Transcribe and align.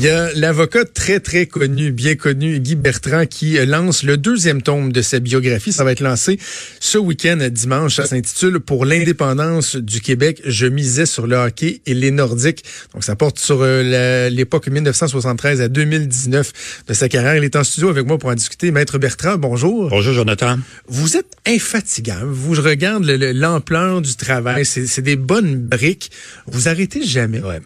Il 0.00 0.06
y 0.06 0.08
a 0.08 0.32
l'avocat 0.32 0.86
très, 0.86 1.20
très 1.20 1.44
connu, 1.44 1.92
bien 1.92 2.14
connu, 2.14 2.58
Guy 2.58 2.74
Bertrand, 2.74 3.26
qui 3.26 3.58
lance 3.66 4.02
le 4.02 4.16
deuxième 4.16 4.62
tome 4.62 4.92
de 4.92 5.02
sa 5.02 5.20
biographie. 5.20 5.74
Ça 5.74 5.84
va 5.84 5.92
être 5.92 6.00
lancé 6.00 6.38
ce 6.80 6.96
week-end, 6.96 7.36
dimanche. 7.50 7.96
Ça 7.96 8.06
s'intitule 8.06 8.60
Pour 8.60 8.86
l'indépendance 8.86 9.76
du 9.76 10.00
Québec, 10.00 10.40
je 10.46 10.64
misais 10.64 11.04
sur 11.04 11.26
le 11.26 11.36
hockey 11.36 11.82
et 11.84 11.92
les 11.92 12.12
Nordiques. 12.12 12.64
Donc, 12.94 13.04
ça 13.04 13.14
porte 13.14 13.38
sur 13.38 13.58
euh, 13.60 14.30
l'époque 14.30 14.68
1973 14.68 15.60
à 15.60 15.68
2019 15.68 16.84
de 16.88 16.94
sa 16.94 17.10
carrière. 17.10 17.36
Il 17.36 17.44
est 17.44 17.56
en 17.56 17.62
studio 17.62 17.90
avec 17.90 18.06
moi 18.06 18.16
pour 18.16 18.30
en 18.30 18.34
discuter. 18.34 18.70
Maître 18.70 18.96
Bertrand, 18.96 19.36
bonjour. 19.36 19.90
Bonjour, 19.90 20.14
Jonathan. 20.14 20.58
Vous 20.88 21.18
êtes 21.18 21.36
infatigable. 21.46 22.30
Vous, 22.30 22.54
je 22.54 22.62
regarde 22.62 23.04
l'ampleur 23.04 24.00
du 24.00 24.16
travail. 24.16 24.64
C'est 24.64 25.02
des 25.02 25.16
bonnes 25.16 25.56
briques. 25.56 26.10
Vous 26.46 26.68
arrêtez 26.68 27.04
jamais. 27.04 27.40
Ouais. 27.40 27.60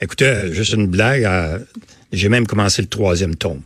Écoutez, 0.00 0.24
euh, 0.24 0.52
juste 0.52 0.72
une 0.72 0.86
blague. 0.86 1.24
Euh, 1.24 1.58
j'ai 2.12 2.28
même 2.28 2.46
commencé 2.46 2.80
le 2.80 2.88
troisième 2.88 3.36
tome. 3.36 3.60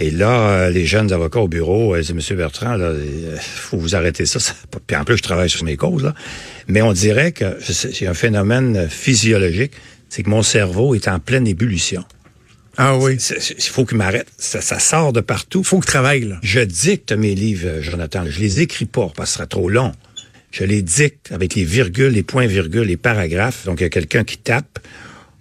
Et 0.00 0.12
là, 0.12 0.50
euh, 0.50 0.70
les 0.70 0.86
jeunes 0.86 1.12
avocats 1.12 1.40
au 1.40 1.48
bureau, 1.48 1.96
ils 1.96 2.02
disent, 2.02 2.14
Monsieur 2.14 2.36
Bertrand, 2.36 2.76
là, 2.76 2.92
faut 3.40 3.76
vous 3.76 3.96
arrêter 3.96 4.24
ça. 4.26 4.38
Puis 4.86 4.96
en 4.96 5.04
plus, 5.04 5.16
je 5.16 5.22
travaille 5.22 5.50
sur 5.50 5.64
mes 5.64 5.76
causes. 5.76 6.04
Là. 6.04 6.14
Mais 6.68 6.82
on 6.82 6.92
dirait 6.92 7.32
que 7.32 7.56
c'est 7.60 8.06
un 8.06 8.14
phénomène 8.14 8.88
physiologique. 8.88 9.72
C'est 10.08 10.22
que 10.22 10.30
mon 10.30 10.42
cerveau 10.42 10.94
est 10.94 11.08
en 11.08 11.18
pleine 11.18 11.46
ébullition. 11.46 12.04
Ah 12.76 12.96
oui. 12.96 13.16
Il 13.16 13.64
faut 13.64 13.84
qu'il 13.84 13.98
m'arrête. 13.98 14.28
Ça, 14.38 14.78
sort 14.78 15.12
de 15.12 15.20
partout. 15.20 15.60
Il 15.60 15.66
faut 15.66 15.80
que 15.80 15.86
je 15.86 15.90
travaille, 15.90 16.20
là. 16.20 16.38
Je 16.42 16.60
dicte 16.60 17.10
mes 17.10 17.34
livres, 17.34 17.80
Jonathan. 17.80 18.24
Je 18.26 18.38
les 18.38 18.60
écris 18.60 18.86
pas 18.86 19.10
parce 19.16 19.30
que 19.30 19.32
ce 19.32 19.34
sera 19.34 19.46
trop 19.46 19.68
long. 19.68 19.92
Je 20.52 20.62
les 20.62 20.80
dicte 20.80 21.32
avec 21.32 21.56
les 21.56 21.64
virgules, 21.64 22.12
les 22.12 22.22
points-virgules, 22.22 22.86
les 22.86 22.96
paragraphes. 22.96 23.64
Donc, 23.66 23.80
il 23.80 23.82
y 23.82 23.86
a 23.86 23.90
quelqu'un 23.90 24.22
qui 24.22 24.38
tape. 24.38 24.78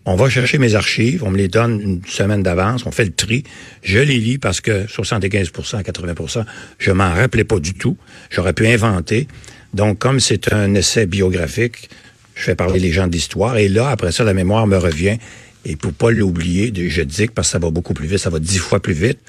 On 0.09 0.15
va 0.15 0.29
chercher 0.29 0.57
mes 0.57 0.73
archives, 0.73 1.21
on 1.25 1.31
me 1.31 1.37
les 1.37 1.49
donne 1.49 1.81
une 1.81 2.01
semaine 2.07 2.41
d'avance, 2.41 2.85
on 2.85 2.91
fait 2.91 3.03
le 3.03 3.11
tri, 3.11 3.43
je 3.83 3.99
les 3.99 4.19
lis 4.19 4.37
parce 4.37 4.61
que 4.61 4.85
75% 4.85 5.83
80% 5.83 6.45
je 6.79 6.91
m'en 6.91 7.13
rappelais 7.13 7.43
pas 7.43 7.59
du 7.59 7.73
tout. 7.73 7.97
J'aurais 8.29 8.53
pu 8.53 8.67
inventer. 8.67 9.27
Donc, 9.73 9.99
comme 9.99 10.21
c'est 10.21 10.53
un 10.53 10.73
essai 10.75 11.07
biographique, 11.07 11.89
je 12.35 12.43
fais 12.43 12.55
parler 12.55 12.79
les 12.79 12.93
gens 12.93 13.07
d'histoire. 13.07 13.57
Et 13.57 13.67
là, 13.67 13.89
après 13.89 14.13
ça, 14.13 14.23
la 14.23 14.33
mémoire 14.33 14.65
me 14.65 14.77
revient. 14.77 15.17
Et 15.65 15.75
pour 15.75 15.91
pas 15.91 16.09
l'oublier, 16.09 16.71
je 16.73 17.01
dis 17.01 17.27
que 17.27 17.33
parce 17.33 17.49
que 17.49 17.51
ça 17.51 17.59
va 17.59 17.69
beaucoup 17.69 17.93
plus 17.93 18.07
vite, 18.07 18.19
ça 18.19 18.29
va 18.29 18.39
dix 18.39 18.59
fois 18.59 18.79
plus 18.79 18.93
vite. 18.93 19.19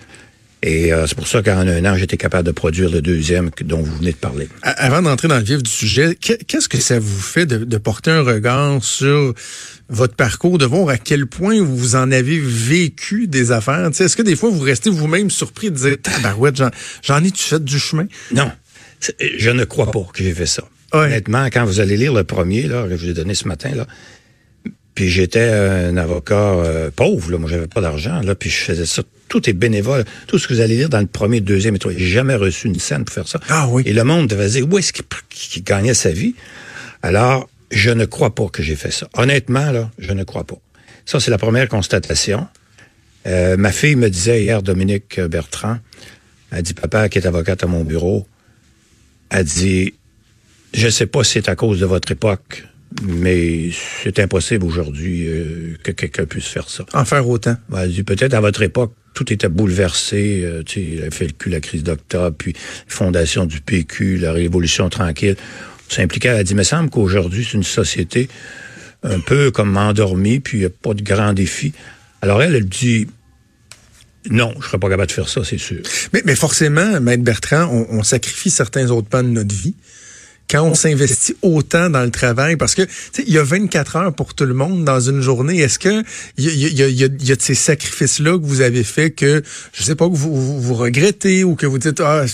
Et 0.63 0.93
euh, 0.93 1.07
c'est 1.07 1.15
pour 1.15 1.29
ça 1.29 1.43
qu'en 1.43 1.59
un 1.59 1.85
an, 1.85 1.97
j'étais 1.97 2.17
capable 2.17 2.47
de 2.47 2.53
produire 2.53 2.91
le 2.91 3.01
deuxième 3.01 3.51
dont 3.65 3.81
vous 3.81 3.97
venez 3.97 4.11
de 4.11 4.17
parler. 4.17 4.49
Avant 4.63 5.03
d'entrer 5.03 5.29
dans 5.29 5.39
le 5.39 5.45
vif 5.45 5.63
du 5.63 5.71
sujet, 5.71 6.17
qu'est-ce 6.17 6.69
que 6.69 6.79
ça 6.79 6.99
vous 6.99 7.21
fait 7.21 7.47
de, 7.47 7.59
de, 7.59 7.77
porter 7.79 8.11
un 8.11 8.23
regard 8.23 8.83
sur 8.83 9.35
votre 9.89 10.15
parcours, 10.15 10.59
de 10.59 10.67
voir 10.67 10.89
à 10.89 10.99
quel 10.99 11.27
point 11.27 11.63
vous 11.63 11.95
en 11.95 12.11
avez 12.11 12.41
vécu 12.41 13.29
des 13.29 13.53
affaires? 13.53 13.87
Est-ce 13.87 14.17
que 14.17 14.23
des 14.23 14.35
fois, 14.35 14.51
vous 14.51 14.61
restez 14.61 14.91
vous-même 14.91 15.31
surpris 15.31 15.71
de 15.71 15.77
dire, 15.77 15.97
tabarouette, 16.03 16.61
j'en 17.03 17.23
ai-tu 17.23 17.45
fait 17.45 17.63
du 17.63 17.79
chemin? 17.79 18.07
Non, 18.35 18.51
je 19.21 19.51
ne 19.51 19.65
crois 19.65 19.91
pas 19.91 20.07
que 20.13 20.25
j'ai 20.25 20.33
fait 20.33 20.47
ça. 20.47 20.65
Honnêtement, 20.93 21.47
quand 21.53 21.67
vous 21.67 21.81
allez 21.81 21.97
lire 21.97 22.15
le 22.15 22.25
premier, 22.25 22.63
là, 22.63 22.85
que 22.89 22.97
je 22.97 23.05
vous 23.05 23.11
ai 23.11 23.15
donné 23.15 23.35
ce 23.35 23.47
matin, 23.47 23.71
là, 23.75 23.87
puis 24.99 25.11
j'étais 25.11 25.49
un 25.49 25.97
avocat 25.97 26.35
euh, 26.35 26.91
pauvre, 26.91 27.31
là, 27.31 27.39
moi 27.39 27.49
j'avais 27.49 27.69
pas 27.69 27.81
d'argent, 27.81 28.21
là, 28.21 28.35
puis 28.35 28.51
je 28.51 28.57
faisais 28.57 28.85
ça 28.85 29.05
tout 29.29 29.49
est 29.49 29.53
bénévole. 29.53 30.05
Tout 30.27 30.41
ce 30.41 30.49
que 30.49 30.55
vous 30.55 30.61
allez 30.61 30.75
lire 30.75 30.89
dans 30.89 30.99
le 30.99 31.07
premier, 31.07 31.41
deuxième 31.41 31.77
et 31.77 31.79
troisième. 31.79 32.03
J'ai 32.03 32.11
jamais 32.11 32.35
reçu 32.35 32.67
une 32.67 32.81
scène 32.81 33.05
pour 33.05 33.15
faire 33.15 33.29
ça. 33.29 33.39
Ah 33.49 33.69
oui. 33.69 33.85
Et 33.87 33.93
le 33.93 34.03
monde 34.03 34.27
devait 34.27 34.49
dire 34.49 34.67
où 34.69 34.77
est-ce 34.77 34.93
qu'il 34.93 35.63
gagnait 35.63 35.95
sa 35.95 36.11
vie? 36.11 36.35
Alors, 37.03 37.49
je 37.71 37.91
ne 37.91 38.07
crois 38.07 38.35
pas 38.35 38.49
que 38.49 38.61
j'ai 38.61 38.75
fait 38.75 38.91
ça. 38.91 39.09
Honnêtement, 39.15 39.71
là, 39.71 39.89
je 40.01 40.13
ne 40.13 40.25
crois 40.25 40.43
pas. 40.43 40.59
Ça, 41.07 41.21
c'est 41.21 41.31
la 41.31 41.39
première 41.39 41.69
constatation. 41.69 42.49
Euh, 43.29 43.57
ma 43.57 43.71
fille 43.71 43.95
me 43.95 44.11
disait 44.11 44.43
hier, 44.43 44.65
Dominique 44.65 45.21
Bertrand, 45.21 45.79
elle 46.51 46.63
dit, 46.63 46.75
papa, 46.75 47.09
qui 47.09 47.19
est 47.19 47.27
avocate 47.27 47.63
à 47.63 47.69
mon 47.69 47.85
bureau, 47.85 48.27
a 49.31 49.45
dit, 49.45 49.95
je 50.75 50.89
sais 50.89 51.07
pas 51.07 51.23
si 51.23 51.35
c'est 51.35 51.49
à 51.49 51.55
cause 51.55 51.79
de 51.79 51.87
votre 51.87 52.11
époque, 52.11 52.65
mais 53.03 53.71
c'est 54.03 54.19
impossible 54.19 54.65
aujourd'hui 54.65 55.27
euh, 55.29 55.77
que 55.83 55.93
quelqu'un 55.93 56.25
puisse 56.25 56.47
faire 56.47 56.69
ça. 56.69 56.85
En 56.95 57.05
faire 57.05 57.29
autant. 57.29 57.57
Elle 57.77 57.93
dit, 57.93 58.03
peut-être 58.03 58.35
à 58.35 58.41
votre 58.41 58.63
époque, 58.63 58.95
tout 59.15 59.33
était 59.33 59.49
bouleversé. 59.49 60.43
Euh, 60.45 60.63
tu 60.63 60.99
sais, 60.99 61.11
fait 61.11 61.27
le 61.27 61.33
cul 61.33 61.51
la 61.51 61.61
crise 61.61 61.83
d'octobre, 61.83 62.37
puis 62.37 62.55
fondation 62.87 63.45
du 63.45 63.61
PQ, 63.61 64.19
la 64.19 64.33
révolution 64.33 64.89
tranquille. 64.89 65.37
Ça 65.89 66.03
impliquait, 66.03 66.29
elle 66.29 66.37
a 66.37 66.45
dit, 66.45 66.55
me 66.55 66.63
semble 66.63 66.91
qu'aujourd'hui, 66.91 67.45
c'est 67.45 67.57
une 67.57 67.63
société 67.63 68.29
un 69.03 69.21
peu 69.21 69.51
comme 69.51 69.77
endormie, 69.77 70.41
puis 70.41 70.59
il 70.59 70.61
n'y 70.61 70.67
a 70.67 70.71
pas 70.71 70.95
de 70.95 71.03
grands 71.03 71.33
défis. 71.33 71.73
Alors 72.21 72.43
elle, 72.43 72.55
elle 72.55 72.69
dit, 72.69 73.07
non, 74.29 74.51
je 74.55 74.59
ne 74.59 74.63
serais 74.63 74.79
pas 74.79 74.89
capable 74.89 75.09
de 75.09 75.13
faire 75.13 75.29
ça, 75.29 75.43
c'est 75.45 75.59
sûr. 75.59 75.81
Mais, 76.13 76.23
mais 76.25 76.35
forcément, 76.35 77.01
Maître 77.01 77.23
Bertrand, 77.23 77.69
on, 77.71 77.99
on 77.99 78.03
sacrifie 78.03 78.51
certains 78.51 78.91
autres 78.91 79.09
pans 79.09 79.23
de 79.23 79.29
notre 79.29 79.55
vie 79.55 79.77
quand 80.51 80.63
on 80.63 80.75
s'investit 80.75 81.37
autant 81.43 81.91
dans 81.91 82.03
le 82.03 82.11
travail, 82.11 82.57
parce 82.57 82.75
que 82.75 82.83
il 83.19 83.33
y 83.33 83.39
a 83.39 83.43
24 83.43 83.97
heures 83.97 84.15
pour 84.15 84.35
tout 84.35 84.47
le 84.47 84.55
monde 84.55 84.85
dans 84.85 85.01
une 85.01 85.21
journée. 85.21 85.59
Est-ce 85.59 85.79
que 85.79 86.03
il 86.37 86.45
y 86.45 86.65
a, 86.65 86.69
y, 86.69 86.83
a, 86.83 86.89
y 86.89 87.33
a, 87.33 87.37
de 87.37 87.43
ces 87.43 87.55
sacrifices-là 87.55 88.39
que 88.39 88.45
vous 88.45 88.61
avez 88.61 88.85
fait 88.85 89.11
que 89.11 89.43
je 89.73 89.83
sais 89.83 89.95
pas 89.95 90.09
que 90.09 90.15
vous, 90.15 90.61
vous, 90.61 90.75
regrettez 90.75 91.45
ou 91.45 91.55
que 91.55 91.67
vous 91.67 91.79
dites 91.79 92.01
ah 92.01 92.25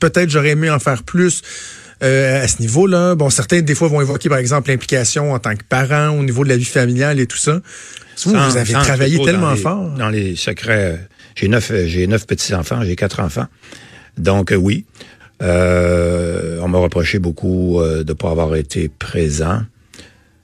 peut-être 0.00 0.30
j'aurais 0.30 0.50
aimé 0.50 0.70
en 0.70 0.78
faire 0.78 1.02
plus. 1.02 1.42
Euh, 2.02 2.42
à 2.42 2.48
ce 2.48 2.60
niveau-là, 2.60 3.14
bon, 3.14 3.30
certains 3.30 3.62
des 3.62 3.74
fois 3.74 3.88
vont 3.88 4.00
évoquer 4.00 4.28
par 4.28 4.38
exemple 4.38 4.68
l'implication 4.68 5.32
en 5.32 5.38
tant 5.38 5.54
que 5.54 5.62
parent 5.62 6.10
au 6.10 6.24
niveau 6.24 6.44
de 6.44 6.48
la 6.48 6.56
vie 6.56 6.64
familiale 6.64 7.20
et 7.20 7.26
tout 7.26 7.38
ça. 7.38 7.60
Vous, 8.24 8.32
vous 8.32 8.56
avez 8.56 8.72
travaillé 8.72 9.24
tellement 9.24 9.54
fort? 9.56 9.90
Dans 9.90 10.08
les 10.08 10.36
secrets, 10.36 11.00
j'ai 11.36 11.48
neuf, 11.48 11.72
j'ai 11.86 12.06
neuf 12.06 12.26
petits 12.26 12.52
enfants, 12.54 12.80
j'ai 12.84 12.96
quatre 12.96 13.20
enfants, 13.20 13.46
donc 14.18 14.52
euh, 14.52 14.56
oui. 14.56 14.84
Euh, 15.42 16.58
on 16.62 16.68
m'a 16.68 16.78
reproché 16.78 17.18
beaucoup 17.18 17.80
euh, 17.80 18.04
de 18.04 18.12
ne 18.12 18.14
pas 18.14 18.30
avoir 18.30 18.54
été 18.56 18.88
présent 18.88 19.62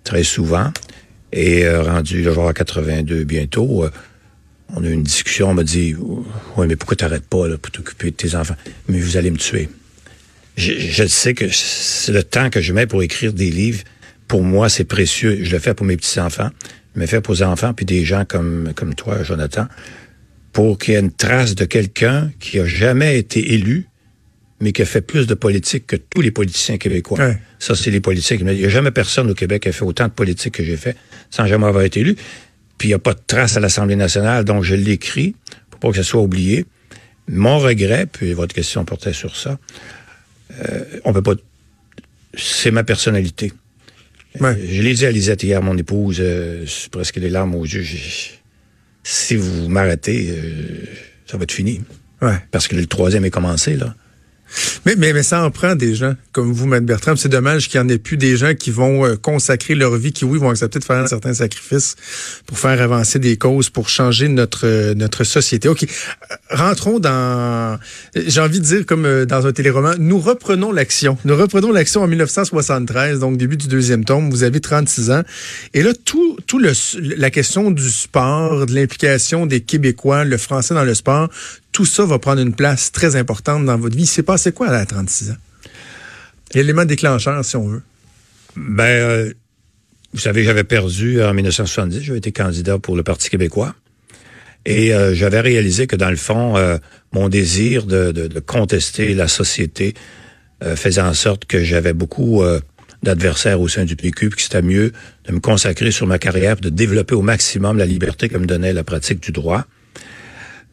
très 0.05 0.25
souvent. 0.25 0.73
Et 1.33 1.65
euh, 1.65 1.83
rendu 1.83 2.23
le 2.23 2.33
jour 2.33 2.49
à 2.49 2.53
82 2.53 3.25
bientôt, 3.25 3.87
on 4.75 4.85
a 4.85 4.87
eu 4.87 4.93
une 4.93 5.03
discussion, 5.03 5.51
on 5.51 5.55
m'a 5.55 5.65
dit 5.65 5.95
Ouais, 6.57 6.67
mais 6.67 6.77
pourquoi 6.77 6.97
t'arrêtes 6.97 7.27
pas 7.27 7.49
là, 7.49 7.57
pour 7.57 7.71
t'occuper 7.71 8.11
de 8.11 8.17
tes 8.17 8.35
enfants? 8.35 8.57
Mais 8.89 8.99
vous 8.99 9.17
allez 9.17 9.31
me 9.31 9.39
tuer. 9.39 9.69
Je, 10.57 10.73
je 10.73 11.07
sais 11.07 11.35
que 11.35 11.49
c'est 11.51 12.13
le 12.13 12.23
temps 12.23 12.51
que 12.51 12.61
je 12.61 12.73
mets 12.73 12.87
pour 12.87 13.03
écrire 13.03 13.33
des 13.33 13.51
livres. 13.51 13.85
Pour 14.27 14.43
moi, 14.43 14.69
c'est 14.69 14.85
précieux. 14.85 15.41
Je 15.43 15.53
le 15.53 15.59
fais 15.59 15.75
pour 15.75 15.87
mes 15.87 15.97
petits-enfants. 15.97 16.51
Je 16.95 17.01
le 17.01 17.07
fais 17.07 17.21
pour 17.21 17.35
les 17.35 17.43
enfants, 17.43 17.73
puis 17.73 17.87
des 17.87 18.05
gens 18.05 18.25
comme, 18.25 18.73
comme 18.75 18.95
toi, 18.95 19.23
Jonathan, 19.23 19.67
pour 20.53 20.79
qu'il 20.79 20.95
y 20.95 20.97
ait 20.97 21.01
une 21.01 21.13
trace 21.13 21.55
de 21.55 21.65
quelqu'un 21.65 22.31
qui 22.41 22.59
a 22.59 22.67
jamais 22.67 23.19
été 23.19 23.55
élu, 23.55 23.87
mais 24.61 24.73
qui 24.73 24.83
a 24.83 24.85
fait 24.85 25.01
plus 25.01 25.27
de 25.27 25.35
politique 25.35 25.87
que 25.87 25.97
tous 25.97 26.21
les 26.21 26.31
politiciens 26.31 26.77
québécois. 26.79 27.19
Ça, 27.59 27.75
c'est 27.75 27.91
les 27.91 28.01
politiciens. 28.01 28.37
Il 28.39 28.47
n'y 28.47 28.65
a 28.65 28.69
jamais 28.69 28.91
personne 28.91 29.31
au 29.31 29.35
Québec 29.35 29.63
qui 29.63 29.69
a 29.71 29.73
fait 29.73 29.85
autant 29.85 30.07
de 30.07 30.13
politique 30.13 30.55
que 30.55 30.65
j'ai 30.65 30.77
fait 30.77 30.97
sans 31.31 31.47
jamais 31.47 31.67
avoir 31.67 31.85
été 31.85 32.01
élu. 32.01 32.17
Puis 32.77 32.89
il 32.89 32.91
n'y 32.91 32.95
a 32.95 32.99
pas 32.99 33.15
de 33.15 33.21
trace 33.27 33.57
à 33.57 33.61
l'Assemblée 33.61 33.97
nationale, 33.97 34.45
donc 34.45 34.65
je 34.65 34.75
l'écris 34.75 35.35
pour 35.71 35.81
pas 35.81 35.91
que 35.91 35.97
ça 35.97 36.03
soit 36.03 36.21
oublié. 36.21 36.67
Mon 37.29 37.59
regret, 37.59 38.07
puis 38.07 38.33
votre 38.33 38.55
question 38.55 38.85
portait 38.85 39.13
sur 39.13 39.37
ça, 39.37 39.59
euh, 40.63 40.85
on 41.05 41.13
peut 41.13 41.23
pas... 41.23 41.35
C'est 42.35 42.71
ma 42.71 42.85
personnalité. 42.85 43.53
Euh, 44.41 44.55
je 44.65 44.83
l'ai 44.83 44.95
dit 44.95 45.07
à 45.07 45.11
Lisette 45.11 45.43
hier, 45.43 45.63
mon 45.63 45.77
épouse, 45.77 46.19
euh, 46.21 46.65
presque 46.91 47.17
les 47.17 47.31
larmes 47.31 47.55
aux 47.55 47.65
yeux. 47.65 47.85
Si 49.03 49.37
vous 49.37 49.69
m'arrêtez, 49.69 50.29
euh, 50.31 50.85
ça 51.27 51.37
va 51.37 51.45
être 51.45 51.53
fini. 51.53 51.81
Ouais. 52.23 52.37
Parce 52.51 52.69
que 52.69 52.77
le 52.77 52.87
troisième 52.87 53.25
est 53.25 53.31
commencé, 53.31 53.77
là. 53.77 53.95
Mais, 54.87 54.95
mais, 54.97 55.13
mais 55.13 55.23
ça 55.23 55.45
en 55.45 55.51
prend 55.51 55.75
des 55.75 55.95
gens 55.95 56.15
comme 56.33 56.53
vous, 56.53 56.67
Maître 56.67 56.87
Bertrand. 56.87 57.17
C'est 57.17 57.29
dommage 57.29 57.69
qu'il 57.69 57.81
n'y 57.81 57.87
en 57.87 57.89
ait 57.89 57.99
plus 57.99 58.17
des 58.17 58.37
gens 58.37 58.55
qui 58.55 58.71
vont 58.71 59.05
euh, 59.05 59.17
consacrer 59.17 59.75
leur 59.75 59.97
vie, 59.97 60.13
qui, 60.13 60.25
oui, 60.25 60.39
vont 60.39 60.51
accepter 60.51 60.79
de 60.79 60.85
faire 60.85 60.99
un 60.99 61.07
certain 61.07 61.35
sacrifice 61.35 61.97
pour 62.47 62.59
faire 62.59 62.81
avancer 62.81 63.19
des 63.19 63.37
causes, 63.37 63.71
pour 63.71 63.89
changer 63.89 64.29
notre 64.29 64.67
euh, 64.67 64.95
notre 64.95 65.25
société. 65.25 65.69
OK. 65.69 65.85
Euh, 65.85 66.35
rentrons 66.51 66.99
dans, 66.99 67.79
j'ai 68.15 68.41
envie 68.41 68.61
de 68.61 68.65
dire 68.65 68.87
comme 68.87 69.25
dans 69.25 69.47
un 69.47 69.53
téléroman, 69.53 69.97
nous 69.99 70.19
reprenons 70.19 70.73
l'action. 70.73 71.19
Nous 71.25 71.37
reprenons 71.37 71.73
l'action 71.73 72.03
en 72.03 72.09
1973, 72.09 73.21
donc 73.21 73.37
début 73.37 73.57
du 73.57 73.69
deuxième 73.69 74.05
tome. 74.05 74.31
Vous 74.31 74.43
avez 74.43 74.61
36 74.61 75.11
ans. 75.11 75.23
Et 75.75 75.83
là, 75.83 75.93
tout, 76.05 76.37
tout 76.47 76.59
le, 76.59 76.73
la 77.17 77.31
question 77.31 77.71
du 77.71 77.91
sport, 77.91 78.67
de 78.67 78.75
l'implication 78.75 79.47
des 79.47 79.61
Québécois, 79.61 80.25
le 80.25 80.37
français 80.37 80.75
dans 80.75 80.85
le 80.85 80.95
sport, 80.95 81.29
tout 81.73 81.85
ça 81.85 82.05
va 82.05 82.19
prendre 82.19 82.41
une 82.41 82.55
place 82.55 82.93
très 82.93 83.17
importante 83.17 83.65
dans 83.65 83.77
votre 83.77 83.97
vie. 83.97 84.07
C'est 84.07 84.23
passé 84.23 84.53
quoi 84.53 84.69
à 84.69 84.87
36 84.87 85.31
ans? 85.31 85.37
L'élément 86.55 86.85
déclencheur, 86.85 87.45
si 87.45 87.57
on 87.57 87.69
veut. 87.69 87.83
Ben, 88.57 88.85
euh, 88.85 89.33
vous 90.13 90.19
savez, 90.19 90.43
j'avais 90.43 90.65
perdu 90.65 91.23
en 91.23 91.33
1970. 91.33 92.03
J'avais 92.03 92.19
été 92.19 92.33
candidat 92.33 92.79
pour 92.79 92.97
le 92.97 93.03
Parti 93.03 93.31
québécois. 93.31 93.75
Et 94.67 94.93
euh, 94.93 95.15
j'avais 95.15 95.41
réalisé 95.41 95.87
que, 95.87 95.97
dans 95.97 96.11
le 96.11 96.17
fond, 96.17 96.57
euh, 96.57 96.77
mon 97.13 97.29
désir 97.29 97.87
de, 97.87 98.11
de, 98.11 98.41
contester 98.41 99.15
la 99.15 99.29
société 99.29 99.95
faisait 100.77 101.01
en 101.01 101.15
sorte 101.15 101.47
que 101.47 101.65
j'avais 101.65 101.95
beaucoup 101.95 102.43
d'adversaires 103.03 103.63
au 103.63 103.69
sein 103.69 103.87
du 103.87 103.97
PQ, 103.97 104.29
puis 104.29 104.37
que 104.37 104.43
c'était 104.43 104.61
mieux 104.61 104.93
de 105.25 105.33
me 105.33 105.41
consacrer 105.41 105.91
sur 105.91 106.07
ma 106.07 106.19
carrière, 106.19 106.57
de 106.57 106.69
développer 106.69 107.15
au 107.15 107.23
maximum 107.23 107.79
la 107.79 107.87
liberté 107.87 108.29
que 108.29 108.37
me 108.37 108.45
donnait 108.45 108.75
la 108.75 108.85
pratique 108.85 109.21
du 109.23 109.33
droit. 109.33 109.65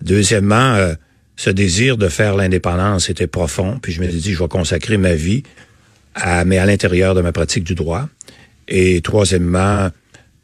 Deuxièmement, 0.01 0.75
euh, 0.75 0.93
ce 1.35 1.49
désir 1.49 1.97
de 1.97 2.07
faire 2.09 2.35
l'indépendance 2.35 3.09
était 3.09 3.27
profond, 3.27 3.79
puis 3.81 3.91
je 3.91 4.01
me 4.01 4.09
suis 4.09 4.19
dit, 4.19 4.33
je 4.33 4.39
vais 4.39 4.47
consacrer 4.47 4.97
ma 4.97 5.13
vie, 5.13 5.43
à, 6.15 6.45
mais 6.45 6.57
à 6.57 6.65
l'intérieur 6.65 7.15
de 7.15 7.21
ma 7.21 7.31
pratique 7.31 7.63
du 7.63 7.75
droit. 7.75 8.09
Et 8.67 9.01
troisièmement, 9.01 9.89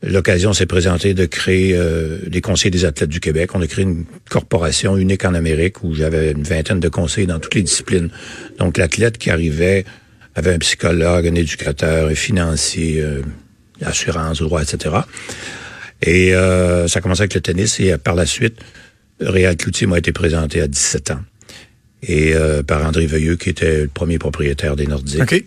l'occasion 0.04 0.54
s'est 0.54 0.66
présentée 0.66 1.14
de 1.14 1.26
créer 1.26 1.74
euh, 1.76 2.20
les 2.28 2.42
conseils 2.42 2.72
des 2.72 2.86
athlètes 2.86 3.10
du 3.10 3.20
Québec. 3.20 3.52
On 3.56 3.62
a 3.62 3.68
créé 3.68 3.84
une 3.84 4.06
corporation 4.30 4.98
unique 4.98 5.26
en 5.26 5.34
Amérique 5.34 5.84
où 5.84 5.94
j'avais 5.94 6.32
une 6.32 6.44
vingtaine 6.44 6.80
de 6.80 6.90
conseils 6.90 7.26
dans 7.26 7.40
toutes 7.40 7.56
les 7.56 7.64
disciplines. 7.64 8.10
Donc 8.60 8.78
l'athlète 8.78 9.18
qui 9.18 9.30
arrivait 9.30 9.86
avait 10.36 10.54
un 10.54 10.60
psychologue, 10.60 11.28
un 11.28 11.36
éducateur, 11.36 12.08
un 12.10 12.16
financier, 12.16 13.02
euh, 13.02 13.22
assurance, 13.82 14.42
droit, 14.42 14.62
etc. 14.62 14.96
Et 16.02 16.36
euh, 16.36 16.88
ça 16.88 17.00
a 17.00 17.02
commencé 17.02 17.22
avec 17.22 17.34
le 17.34 17.42
tennis 17.42 17.80
et 17.80 17.98
par 17.98 18.16
la 18.16 18.26
suite, 18.26 18.60
Réal 19.20 19.58
Cloutier 19.58 19.88
m'a 19.88 19.98
été 19.98 20.12
présenté 20.12 20.62
à 20.62 20.68
17 20.68 21.12
ans. 21.12 21.22
Et 22.06 22.34
par 22.68 22.86
André 22.86 23.06
Veuilleux, 23.06 23.38
qui 23.38 23.50
était 23.50 23.84
le 23.84 23.88
premier 23.88 24.20
propriétaire 24.20 24.76
des 24.76 24.88
Nordiques. 24.88 25.22
OK. 25.22 25.44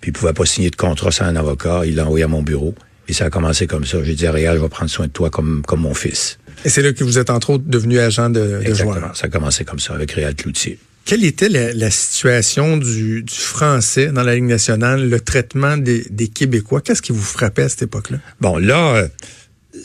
Puis 0.00 0.10
il 0.10 0.12
pouvait 0.12 0.32
pas 0.32 0.44
signer 0.44 0.70
de 0.70 0.76
contrat 0.76 1.10
sans 1.10 1.24
un 1.24 1.36
avocat. 1.36 1.82
Il 1.86 1.96
l'a 1.96 2.04
envoyé 2.04 2.24
à 2.24 2.28
mon 2.28 2.42
bureau. 2.42 2.74
Et 3.08 3.12
ça 3.12 3.26
a 3.26 3.30
commencé 3.30 3.66
comme 3.66 3.84
ça. 3.84 4.02
J'ai 4.02 4.14
dit 4.14 4.26
à 4.26 4.32
Réal, 4.32 4.56
je 4.56 4.62
vais 4.62 4.68
prendre 4.68 4.90
soin 4.90 5.06
de 5.06 5.12
toi 5.12 5.30
comme, 5.30 5.62
comme 5.66 5.80
mon 5.80 5.94
fils. 5.94 6.38
Et 6.64 6.68
c'est 6.68 6.82
là 6.82 6.92
que 6.92 7.04
vous 7.04 7.18
êtes 7.18 7.30
entre 7.30 7.50
autres 7.50 7.64
devenu 7.66 7.98
agent 7.98 8.30
de, 8.30 8.62
de 8.64 8.74
joueur. 8.74 9.16
Ça 9.16 9.26
a 9.26 9.28
commencé 9.28 9.64
comme 9.64 9.78
ça 9.78 9.94
avec 9.94 10.12
Réal 10.12 10.34
Cloutier. 10.34 10.78
Quelle 11.04 11.24
était 11.24 11.48
la, 11.48 11.72
la 11.72 11.90
situation 11.90 12.76
du, 12.76 13.22
du, 13.22 13.34
français 13.34 14.08
dans 14.08 14.24
la 14.24 14.34
Ligue 14.34 14.44
nationale, 14.44 15.08
le 15.08 15.20
traitement 15.20 15.76
des, 15.76 16.04
des 16.10 16.26
Québécois? 16.26 16.80
Qu'est-ce 16.80 17.02
qui 17.02 17.12
vous 17.12 17.22
frappait 17.22 17.62
à 17.62 17.68
cette 17.68 17.82
époque-là? 17.82 18.18
Bon, 18.40 18.58
là, 18.58 18.96
euh, 18.96 19.08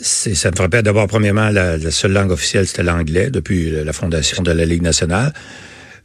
ça 0.00 0.50
me 0.50 0.56
frappait 0.56 0.82
d'abord, 0.82 1.06
premièrement, 1.06 1.50
la, 1.50 1.78
seule 1.90 2.12
langue 2.12 2.30
officielle, 2.30 2.66
c'était 2.66 2.82
l'anglais 2.82 3.30
depuis 3.30 3.70
la 3.70 3.92
fondation 3.92 4.42
de 4.42 4.50
la 4.50 4.64
Ligue 4.64 4.82
nationale. 4.82 5.32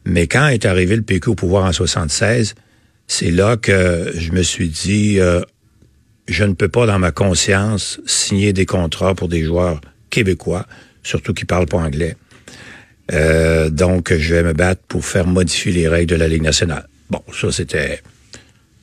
Mais 0.04 0.26
quand 0.26 0.48
est 0.48 0.66
arrivé 0.66 0.96
le 0.96 1.02
PQ 1.02 1.30
au 1.30 1.34
pouvoir 1.34 1.64
en 1.64 1.72
76, 1.72 2.54
c'est 3.06 3.30
là 3.30 3.56
que 3.56 4.12
je 4.14 4.32
me 4.32 4.42
suis 4.42 4.68
dit, 4.68 5.18
euh, 5.20 5.40
je 6.28 6.44
ne 6.44 6.54
peux 6.54 6.68
pas, 6.68 6.86
dans 6.86 6.98
ma 6.98 7.10
conscience, 7.10 8.00
signer 8.06 8.52
des 8.52 8.66
contrats 8.66 9.14
pour 9.14 9.28
des 9.28 9.44
joueurs 9.44 9.80
québécois, 10.10 10.66
surtout 11.02 11.34
qui 11.34 11.44
parlent 11.44 11.66
pas 11.66 11.78
anglais. 11.78 12.16
Euh, 13.12 13.70
donc, 13.70 14.14
je 14.14 14.34
vais 14.34 14.42
me 14.42 14.52
battre 14.52 14.82
pour 14.88 15.04
faire 15.04 15.26
modifier 15.26 15.72
les 15.72 15.88
règles 15.88 16.10
de 16.10 16.16
la 16.16 16.28
Ligue 16.28 16.42
nationale. 16.42 16.86
Bon, 17.10 17.22
ça, 17.32 17.50
c'était... 17.50 18.02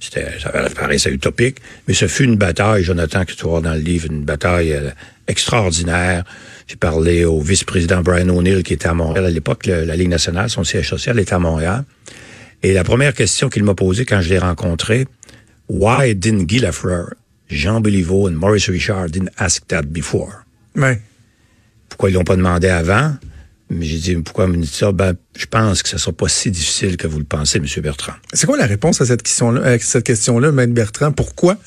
C'était, 0.06 0.40
ça 0.40 0.52
paraissait 0.76 1.12
utopique, 1.12 1.58
mais 1.88 1.94
ce 1.94 2.08
fut 2.08 2.26
une 2.26 2.36
bataille, 2.36 2.84
Jonathan, 2.84 3.26
que 3.26 3.34
tu 3.34 3.44
vois 3.44 3.62
dans 3.62 3.74
le 3.74 3.80
livre, 3.80 4.08
une 4.12 4.24
bataille 4.24 4.74
euh, 4.74 4.92
extraordinaire. 5.28 6.24
J'ai 6.68 6.76
parlé 6.76 7.26
au 7.26 7.42
vice-président 7.42 8.02
Brian 8.02 8.30
O'Neill, 8.30 8.64
qui 8.64 8.74
était 8.74 8.88
à 8.88 8.94
Montréal 8.94 9.26
à 9.26 9.30
l'époque, 9.30 9.66
la 9.66 9.96
Ligue 9.96 10.10
nationale, 10.10 10.50
son 10.50 10.64
siège 10.64 10.90
social 10.90 11.20
était 11.20 11.34
à 11.34 11.40
Montréal. 11.40 11.84
Et 12.64 12.74
la 12.74 12.84
première 12.84 13.14
question 13.14 13.50
qu'il 13.50 13.64
m'a 13.64 13.76
posée 13.76 14.06
quand 14.06 14.22
je 14.22 14.30
l'ai 14.30 14.40
rencontré, 14.40 15.08
Why 15.70 16.16
didn't 16.16 16.46
Guillafreur 16.46 17.14
Jean 17.50 17.82
Beliveau 17.82 18.30
et 18.30 18.32
Maurice 18.32 18.70
Richard 18.70 19.10
didn't 19.10 19.32
ask 19.38 19.68
that 19.68 19.84
before? 19.84 20.44
Pourquoi 21.90 22.10
ils 22.10 22.14
l'ont 22.14 22.24
pas 22.24 22.36
demandé 22.36 22.68
avant? 22.68 23.16
Mais 23.70 23.86
j'ai 23.86 23.98
dit, 23.98 24.16
pourquoi 24.18 24.48
me 24.48 24.58
dit 24.58 24.68
ça? 24.68 24.92
Ben, 24.92 25.16
je 25.36 25.46
pense 25.48 25.82
que 25.82 25.90
ce 25.90 25.96
ne 25.96 26.00
sera 26.00 26.12
pas 26.12 26.28
si 26.28 26.52
difficile 26.52 26.98
que 26.98 27.08
vous 27.08 27.18
le 27.18 27.26
pensez, 27.26 27.58
M. 27.58 27.66
Bertrand. 27.82 28.14
C'est 28.34 28.46
quoi 28.46 28.58
la 28.58 28.68
réponse 28.68 29.02
à 29.02 29.06
cette 29.06 29.24
question-là, 29.24 29.78
cette 29.80 30.06
question-là, 30.06 30.50
M. 30.50 30.74
Bertrand? 30.74 31.12
Pourquoi 31.12 31.58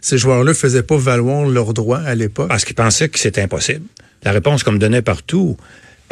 ces 0.00 0.18
joueurs-là 0.18 0.50
ne 0.50 0.56
faisaient 0.56 0.82
pas 0.82 0.96
valoir 0.96 1.46
leurs 1.46 1.72
droits 1.72 2.00
à 2.00 2.14
l'époque? 2.14 2.48
Parce 2.48 2.64
qu'ils 2.64 2.74
pensaient 2.74 3.08
que 3.08 3.18
c'était 3.18 3.42
impossible. 3.42 3.84
La 4.24 4.32
réponse 4.32 4.64
qu'on 4.64 4.72
me 4.72 4.78
donnait 4.78 5.02
partout, 5.02 5.56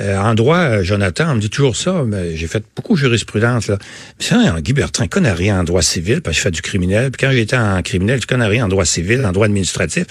euh, 0.01 0.17
en 0.17 0.35
droit, 0.35 0.59
euh, 0.59 0.83
Jonathan, 0.85 1.33
on 1.33 1.35
me 1.35 1.41
dit 1.41 1.51
toujours 1.51 1.77
ça, 1.77 2.05
mais 2.07 2.37
j'ai 2.37 2.47
fait 2.47 2.65
beaucoup 2.77 2.95
de 2.95 3.01
jurisprudence. 3.01 3.67
Là. 3.67 3.79
Ça, 4.19 4.61
Guy 4.61 4.73
Bertrand, 4.73 5.05
ne 5.05 5.09
connaît 5.09 5.33
rien 5.33 5.61
en 5.61 5.65
droit 5.65 5.83
civil, 5.83 6.23
parce 6.23 6.37
que 6.37 6.39
je 6.39 6.43
fais 6.43 6.51
du 6.51 6.63
criminel. 6.63 7.11
Puis 7.11 7.27
quand 7.27 7.33
j'étais 7.33 7.57
en 7.57 7.83
criminel, 7.83 8.21
je 8.21 8.27
connais 8.27 8.47
rien 8.47 8.67
en 8.67 8.69
droit 8.69 8.85
civil, 8.85 9.25
en 9.27 9.33
droit 9.33 9.47
administratif. 9.47 10.07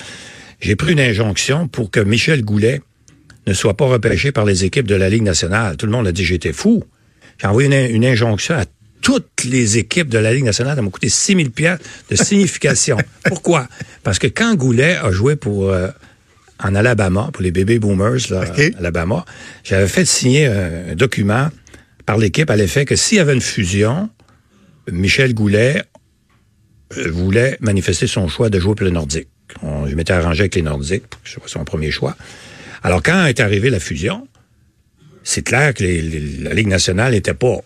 J'ai 0.60 0.76
pris 0.76 0.92
une 0.92 1.00
injonction 1.00 1.68
pour 1.68 1.90
que 1.90 2.00
Michel 2.00 2.44
Goulet 2.44 2.82
ne 3.48 3.54
soit 3.54 3.76
pas 3.76 3.86
repêché 3.86 4.32
par 4.32 4.46
les 4.46 4.66
équipes 4.66 4.88
de 4.88 4.96
la 4.96 5.10
Ligue 5.10 5.24
nationale. 5.24 5.78
Tout 5.78 5.86
le 5.86 5.92
monde 5.92 6.08
a 6.08 6.12
dit 6.12 6.24
j'étais 6.24 6.54
fou. 6.54 6.84
J'ai 7.40 7.48
envoyé 7.48 7.68
une, 7.68 7.96
une, 7.96 8.06
injonction 8.06 8.56
à 8.56 8.66
toutes 9.02 9.44
les 9.46 9.78
équipes 9.78 10.10
de 10.10 10.20
la 10.20 10.34
Ligue 10.34 10.44
nationale. 10.44 10.76
Ça 10.76 10.82
m'a 10.82 10.90
coûté 10.90 11.10
6 11.10 11.36
000 11.36 11.78
de 12.10 12.16
signification. 12.16 12.98
Pourquoi? 13.26 13.68
Parce 14.04 14.20
que 14.20 14.28
quand 14.28 14.56
Goulet 14.56 14.96
a 14.96 15.12
joué 15.12 15.36
pour... 15.36 15.70
Euh, 15.70 15.88
en 16.64 16.76
Alabama, 16.76 17.30
pour 17.34 17.42
les 17.42 17.52
bébés 17.52 17.80
boomers, 17.80 18.30
là, 18.30 18.44
Alabama, 18.78 19.26
j'avais 19.64 19.88
fait 19.88 20.06
signer 20.06 20.46
un, 20.46 20.96
document 20.96 21.50
par 22.06 22.18
l'équipe 22.18 22.50
à 22.50 22.56
l'effet 22.56 22.86
que 22.86 22.96
s'il 22.96 23.18
y 23.18 23.22
avait 23.22 23.34
une 23.34 23.42
fusion, 23.42 24.10
Michel 24.92 25.34
Goulet 25.34 25.84
euh, 26.98 27.10
voulait 27.10 27.58
manifester 27.62 28.08
son 28.08 28.28
choix 28.28 28.50
de 28.50 28.60
jouer 28.60 28.76
pour 28.76 28.86
le 28.86 28.92
Nordique. 28.92 29.30
je 29.62 29.96
m'étais 29.96 30.14
arrangé 30.14 30.42
avec 30.42 30.56
les 30.56 30.62
Nordiques 30.62 31.08
pour 31.08 31.22
que 31.22 31.30
ce 31.30 31.36
soit 31.36 31.48
son 31.48 31.66
premier 31.66 31.92
choix. 31.92 32.16
Alors, 32.84 33.04
quand 33.04 33.26
est 33.26 33.40
arrivée 33.40 33.70
la 33.70 33.80
fusion, 33.80 34.28
c'est 35.24 35.44
clair 35.44 35.74
que 35.74 35.84
la 36.44 36.54
Ligue 36.54 36.68
nationale 36.68 37.14
n'était 37.14 37.34
pas 37.34 37.58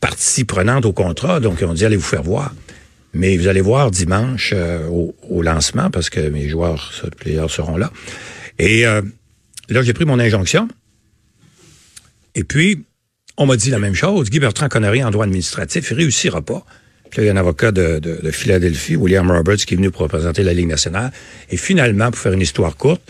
partie 0.00 0.44
prenante 0.44 0.84
au 0.84 0.92
contrat, 0.92 1.40
donc 1.40 1.62
on 1.62 1.74
dit 1.74 1.84
allez 1.84 1.96
vous 1.96 2.02
faire 2.02 2.22
voir. 2.22 2.54
Mais 3.12 3.36
vous 3.36 3.48
allez 3.48 3.62
voir 3.62 3.90
dimanche 3.90 4.52
euh, 4.54 4.86
au, 4.88 5.42
lancement, 5.42 5.90
parce 5.90 6.10
que 6.10 6.20
mes 6.28 6.48
joueurs, 6.48 6.92
players 7.16 7.48
seront 7.48 7.76
là. 7.76 7.90
Et 8.58 8.86
euh, 8.86 9.00
là, 9.70 9.82
j'ai 9.82 9.94
pris 9.94 10.04
mon 10.04 10.18
injonction. 10.18 10.68
Et 12.34 12.44
puis, 12.44 12.84
on 13.38 13.46
m'a 13.46 13.56
dit 13.56 13.70
la 13.70 13.78
même 13.78 13.94
chose. 13.94 14.28
Guy 14.28 14.38
Bertrand 14.38 14.68
rien 14.70 15.06
en 15.06 15.10
droit 15.10 15.24
administratif, 15.24 15.90
il 15.90 15.96
réussira 15.96 16.42
pas. 16.42 16.64
Puis 17.10 17.18
là, 17.18 17.24
il 17.24 17.26
y 17.26 17.30
a 17.30 17.32
un 17.32 17.38
avocat 17.38 17.72
de, 17.72 18.00
de, 18.00 18.20
de, 18.22 18.30
Philadelphie, 18.30 18.96
William 18.96 19.30
Roberts, 19.30 19.56
qui 19.56 19.74
est 19.74 19.76
venu 19.76 19.90
pour 19.90 20.02
représenter 20.02 20.42
la 20.42 20.52
Ligue 20.52 20.68
nationale. 20.68 21.12
Et 21.50 21.56
finalement, 21.56 22.10
pour 22.10 22.20
faire 22.20 22.32
une 22.32 22.42
histoire 22.42 22.76
courte, 22.76 23.02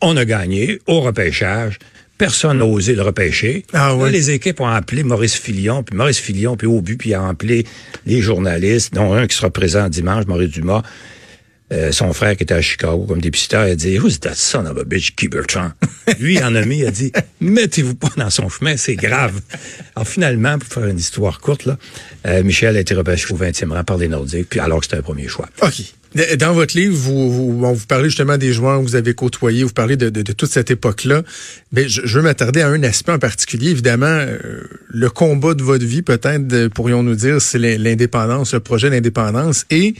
on 0.00 0.16
a 0.16 0.24
gagné 0.24 0.80
au 0.86 1.00
repêchage. 1.00 1.78
Personne 2.18 2.58
n'a 2.58 2.64
osé 2.64 2.94
le 2.94 3.02
repêcher. 3.02 3.64
Ah 3.74 3.94
ouais. 3.94 4.10
les 4.10 4.30
équipes 4.30 4.60
ont 4.60 4.66
appelé 4.66 5.02
Maurice 5.02 5.34
Filion, 5.34 5.82
puis 5.82 5.96
Maurice 5.96 6.18
Filion, 6.18 6.56
puis 6.56 6.66
au 6.66 6.80
but, 6.80 6.96
puis 6.96 7.12
a 7.12 7.28
appelé 7.28 7.66
les 8.06 8.22
journalistes, 8.22 8.94
dont 8.94 9.12
un 9.12 9.26
qui 9.26 9.36
sera 9.36 9.50
présent 9.50 9.88
dimanche, 9.90 10.24
Maurice 10.26 10.50
Dumas, 10.50 10.82
euh, 11.72 11.90
son 11.90 12.12
frère 12.12 12.36
qui 12.36 12.44
était 12.44 12.54
à 12.54 12.62
Chicago 12.62 13.06
comme 13.08 13.20
dépisteur, 13.20 13.66
il 13.66 13.72
a 13.72 13.74
dit 13.74 13.98
Who's 13.98 14.20
that 14.20 14.34
son 14.34 14.66
of 14.66 14.78
a 14.78 14.84
bitch, 14.84 15.16
Guy? 15.16 15.28
Lui, 16.20 16.42
en 16.42 16.54
a 16.54 16.62
il 16.62 16.86
a 16.86 16.90
dit 16.92 17.10
Mettez-vous 17.40 17.96
pas 17.96 18.10
dans 18.16 18.30
son 18.30 18.48
chemin, 18.48 18.76
c'est 18.76 18.94
grave. 18.94 19.40
Alors 19.96 20.06
finalement, 20.06 20.58
pour 20.58 20.72
faire 20.72 20.86
une 20.86 20.98
histoire 20.98 21.40
courte, 21.40 21.64
là, 21.64 21.76
euh, 22.26 22.44
Michel 22.44 22.76
a 22.76 22.80
été 22.80 22.94
repêché 22.94 23.32
au 23.32 23.36
20e 23.36 23.72
rang 23.72 23.82
par 23.82 23.96
les 23.96 24.06
Nordiques, 24.06 24.48
puis 24.48 24.60
alors 24.60 24.78
que 24.78 24.86
c'était 24.86 24.98
un 24.98 25.02
premier 25.02 25.26
choix. 25.26 25.48
OK. 25.60 25.82
Dans 26.38 26.54
votre 26.54 26.76
livre, 26.76 26.96
vous, 26.96 27.30
vous, 27.30 27.74
vous 27.74 27.86
parlez 27.86 28.08
justement 28.08 28.38
des 28.38 28.52
joueurs 28.52 28.78
que 28.80 28.84
vous 28.84 28.96
avez 28.96 29.12
côtoyés, 29.12 29.64
vous 29.64 29.72
parlez 29.72 29.96
de, 29.96 30.08
de, 30.08 30.22
de 30.22 30.32
toute 30.32 30.50
cette 30.50 30.70
époque-là. 30.70 31.22
Mais 31.72 31.88
je, 31.88 32.00
je 32.04 32.18
veux 32.18 32.22
m'attarder 32.22 32.62
à 32.62 32.68
un 32.68 32.82
aspect 32.84 33.12
en 33.12 33.18
particulier. 33.18 33.70
Évidemment, 33.70 34.06
euh, 34.06 34.62
le 34.88 35.10
combat 35.10 35.52
de 35.52 35.62
votre 35.62 35.84
vie, 35.84 36.02
peut-être, 36.02 36.68
pourrions-nous 36.68 37.16
dire, 37.16 37.42
c'est 37.42 37.58
l'indépendance, 37.58 38.54
le 38.54 38.60
projet 38.60 38.88
d'indépendance. 38.88 39.66
Et 39.70 39.94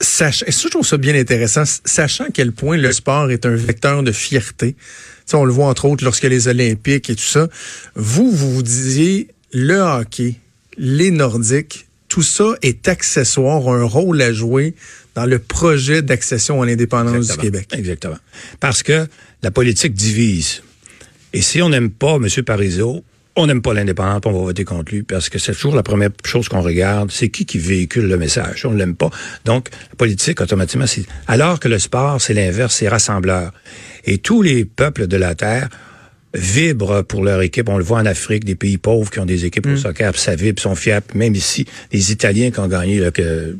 sach, 0.00 0.44
je 0.46 0.68
trouve 0.68 0.86
ça 0.86 0.96
bien 0.96 1.14
intéressant, 1.14 1.64
sachant 1.84 2.24
à 2.24 2.30
quel 2.32 2.52
point 2.52 2.76
le 2.76 2.92
sport 2.92 3.30
est 3.30 3.46
un 3.46 3.54
vecteur 3.54 4.02
de 4.02 4.12
fierté. 4.12 4.76
T'sais, 5.26 5.36
on 5.36 5.44
le 5.44 5.52
voit 5.52 5.66
entre 5.66 5.86
autres 5.86 6.04
lorsque 6.04 6.24
les 6.24 6.48
Olympiques 6.48 7.10
et 7.10 7.14
tout 7.14 7.22
ça. 7.22 7.48
Vous, 7.94 8.30
vous 8.30 8.54
vous 8.54 8.62
disiez, 8.62 9.28
le 9.52 9.78
hockey, 9.78 10.34
les 10.76 11.10
Nordiques, 11.10 11.86
tout 12.08 12.22
ça 12.22 12.54
est 12.62 12.88
accessoire, 12.88 13.68
un 13.68 13.84
rôle 13.84 14.20
à 14.20 14.32
jouer 14.32 14.74
dans 15.14 15.26
le 15.26 15.38
projet 15.38 16.02
d'accession 16.02 16.60
à 16.60 16.66
l'indépendance 16.66 17.28
du 17.28 17.36
Québec. 17.36 17.68
Exactement. 17.72 18.18
Parce 18.60 18.82
que 18.82 19.06
la 19.42 19.50
politique 19.50 19.94
divise. 19.94 20.62
Et 21.32 21.42
si 21.42 21.62
on 21.62 21.68
n'aime 21.68 21.90
pas 21.90 22.16
M. 22.16 22.28
Parizeau, 22.44 23.04
on 23.36 23.46
n'aime 23.46 23.62
pas 23.62 23.74
l'indépendance, 23.74 24.22
on 24.26 24.32
va 24.32 24.38
voter 24.38 24.64
contre 24.64 24.92
lui, 24.92 25.02
parce 25.02 25.28
que 25.28 25.38
c'est 25.38 25.52
toujours 25.52 25.74
la 25.74 25.82
première 25.82 26.10
chose 26.24 26.48
qu'on 26.48 26.62
regarde, 26.62 27.10
c'est 27.10 27.28
qui 27.28 27.46
qui 27.46 27.58
véhicule 27.58 28.06
le 28.06 28.16
message. 28.16 28.64
On 28.64 28.70
ne 28.70 28.78
l'aime 28.78 28.94
pas. 28.94 29.10
Donc, 29.44 29.70
la 29.90 29.96
politique, 29.96 30.40
automatiquement, 30.40 30.86
c'est... 30.86 31.04
Alors 31.26 31.58
que 31.58 31.68
le 31.68 31.78
sport, 31.78 32.20
c'est 32.20 32.34
l'inverse, 32.34 32.76
c'est 32.76 32.88
rassembleur. 32.88 33.52
Et 34.04 34.18
tous 34.18 34.42
les 34.42 34.64
peuples 34.64 35.06
de 35.06 35.16
la 35.16 35.34
Terre 35.34 35.68
vibrent 36.34 37.04
pour 37.04 37.24
leur 37.24 37.42
équipe. 37.42 37.68
On 37.68 37.78
le 37.78 37.84
voit 37.84 37.98
en 37.98 38.06
Afrique, 38.06 38.44
des 38.44 38.56
pays 38.56 38.78
pauvres 38.78 39.10
qui 39.10 39.20
ont 39.20 39.26
des 39.26 39.44
équipes 39.44 39.66
au 39.66 39.70
mm. 39.70 39.78
soccer, 39.78 40.12
puis 40.12 40.20
ça 40.20 40.34
vibre, 40.34 40.60
sont 40.60 40.74
fiers. 40.74 40.98
Même 41.14 41.34
ici, 41.34 41.64
les 41.92 42.12
Italiens 42.12 42.50
qui 42.50 42.58
ont 42.60 42.68
gagné 42.68 42.98
là, 42.98 43.10
que 43.10 43.56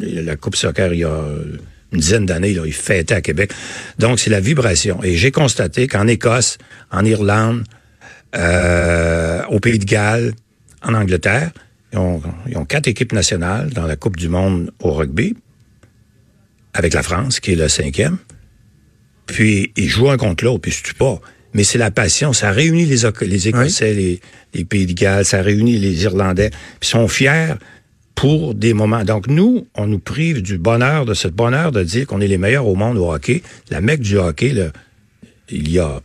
la 0.00 0.36
Coupe 0.36 0.56
soccer 0.56 0.92
il 0.92 1.00
y 1.00 1.04
a 1.04 1.24
une 1.92 2.00
dizaine 2.00 2.26
d'années, 2.26 2.56
ils 2.64 2.72
fêtaient 2.72 3.14
à 3.14 3.20
Québec. 3.20 3.52
Donc, 3.98 4.20
c'est 4.20 4.30
la 4.30 4.40
vibration. 4.40 5.02
Et 5.02 5.16
j'ai 5.16 5.30
constaté 5.30 5.86
qu'en 5.86 6.06
Écosse, 6.06 6.58
en 6.90 7.04
Irlande, 7.04 7.64
euh, 8.34 9.42
au 9.48 9.60
Pays 9.60 9.78
de 9.78 9.84
Galles, 9.84 10.34
en 10.82 10.94
Angleterre, 10.94 11.52
ils 11.92 11.98
ont, 11.98 12.22
ils 12.48 12.56
ont, 12.56 12.64
quatre 12.64 12.88
équipes 12.88 13.12
nationales 13.12 13.70
dans 13.70 13.86
la 13.86 13.96
Coupe 13.96 14.16
du 14.16 14.28
monde 14.28 14.72
au 14.80 14.92
rugby. 14.92 15.36
avec 16.74 16.92
la 16.92 17.04
France, 17.04 17.38
qui 17.38 17.52
est 17.52 17.56
le 17.56 17.68
cinquième. 17.68 18.18
Puis 19.26 19.72
ils 19.76 19.88
jouent 19.88 20.10
un 20.10 20.16
contre 20.16 20.44
l'autre, 20.44 20.60
puis 20.60 20.72
je 20.72 20.82
tue 20.82 20.94
pas. 20.94 21.20
Mais 21.54 21.62
c'est 21.62 21.78
la 21.78 21.92
passion. 21.92 22.32
Ça 22.32 22.50
réunit 22.50 22.84
les, 22.84 23.02
les 23.22 23.48
Écossais, 23.48 23.94
les, 23.94 24.20
les, 24.54 24.64
Pays 24.64 24.86
de 24.86 24.92
Galles, 24.92 25.24
ça 25.24 25.40
réunit 25.40 25.78
les 25.78 26.02
Irlandais. 26.02 26.50
Puis 26.50 26.88
ils 26.88 26.88
sont 26.88 27.06
fiers 27.06 27.54
pour 28.14 28.54
des 28.54 28.74
moments. 28.74 29.04
Donc 29.04 29.28
nous, 29.28 29.68
on 29.74 29.86
nous 29.86 30.00
prive 30.00 30.42
du 30.42 30.58
bonheur, 30.58 31.04
de 31.04 31.14
ce 31.14 31.28
bonheur 31.28 31.70
de 31.70 31.82
dire 31.82 32.06
qu'on 32.06 32.20
est 32.20 32.26
les 32.26 32.38
meilleurs 32.38 32.66
au 32.66 32.74
monde 32.74 32.98
au 32.98 33.12
hockey. 33.12 33.42
La 33.70 33.80
mecque 33.80 34.00
du 34.00 34.18
hockey, 34.18 34.50
là, 34.50 34.72
il 35.48 35.70
y 35.70 35.78
a 35.78 36.00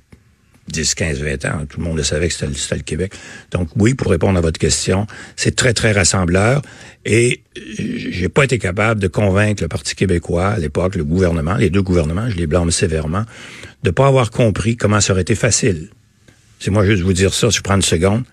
10, 0.71 0.95
15, 0.95 1.19
20 1.19 1.45
ans. 1.45 1.65
Tout 1.67 1.79
le 1.79 1.85
monde 1.85 1.97
le 1.97 2.03
savait 2.03 2.27
que 2.27 2.33
c'était 2.33 2.75
le 2.75 2.81
Québec. 2.81 3.13
Donc 3.51 3.69
oui, 3.75 3.93
pour 3.93 4.11
répondre 4.11 4.37
à 4.37 4.41
votre 4.41 4.59
question, 4.59 5.07
c'est 5.35 5.55
très, 5.55 5.73
très 5.73 5.91
rassembleur. 5.91 6.61
Et 7.05 7.41
j'ai 7.55 8.29
pas 8.29 8.43
été 8.43 8.59
capable 8.59 9.01
de 9.01 9.07
convaincre 9.07 9.63
le 9.63 9.69
Parti 9.69 9.95
québécois, 9.95 10.47
à 10.47 10.59
l'époque, 10.59 10.95
le 10.95 11.03
gouvernement, 11.03 11.55
les 11.55 11.69
deux 11.69 11.81
gouvernements, 11.81 12.29
je 12.29 12.35
les 12.35 12.47
blâme 12.47 12.71
sévèrement, 12.71 13.25
de 13.83 13.91
pas 13.91 14.07
avoir 14.07 14.31
compris 14.31 14.77
comment 14.77 15.01
ça 15.01 15.13
aurait 15.13 15.23
été 15.23 15.35
facile. 15.35 15.89
C'est 16.59 16.71
moi 16.71 16.85
juste 16.85 17.03
vous 17.03 17.13
dire 17.13 17.33
ça, 17.33 17.49
si 17.51 17.57
je 17.57 17.63
prends 17.63 17.75
une 17.75 17.81
seconde. 17.81 18.23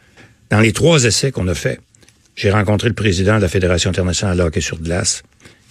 Dans 0.50 0.60
les 0.60 0.72
trois 0.72 1.04
essais 1.04 1.32
qu'on 1.32 1.48
a 1.48 1.54
faits, 1.54 1.80
j'ai 2.34 2.50
rencontré 2.50 2.88
le 2.88 2.94
président 2.94 3.36
de 3.36 3.42
la 3.42 3.48
Fédération 3.48 3.90
internationale 3.90 4.36
de 4.36 4.42
hockey 4.42 4.60
sur 4.60 4.78
glace. 4.80 5.22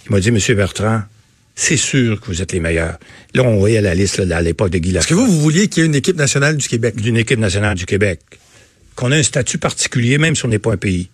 Il 0.06 0.12
m'a 0.12 0.20
dit, 0.20 0.30
Monsieur 0.30 0.54
Bertrand, 0.54 1.02
c'est 1.58 1.78
sûr 1.78 2.20
que 2.20 2.26
vous 2.26 2.42
êtes 2.42 2.52
les 2.52 2.60
meilleurs. 2.60 2.98
Là, 3.34 3.42
on 3.42 3.58
voyait 3.58 3.80
la 3.80 3.94
liste 3.94 4.18
là, 4.18 4.36
à 4.36 4.42
l'époque 4.42 4.70
de 4.70 4.78
Guy 4.78 4.94
Est-ce 4.94 5.06
que 5.06 5.14
vous, 5.14 5.26
vous 5.26 5.40
vouliez 5.40 5.68
qu'il 5.68 5.82
y 5.82 5.86
ait 5.86 5.88
une 5.88 5.94
équipe 5.94 6.16
nationale 6.16 6.56
du 6.58 6.68
Québec? 6.68 6.96
D'une 6.96 7.16
équipe 7.16 7.40
nationale 7.40 7.74
du 7.74 7.86
Québec. 7.86 8.20
Qu'on 8.94 9.10
ait 9.10 9.18
un 9.18 9.22
statut 9.22 9.56
particulier, 9.56 10.18
même 10.18 10.36
si 10.36 10.44
on 10.44 10.48
n'est 10.48 10.58
pas 10.58 10.72
un 10.72 10.76
pays. 10.76 11.08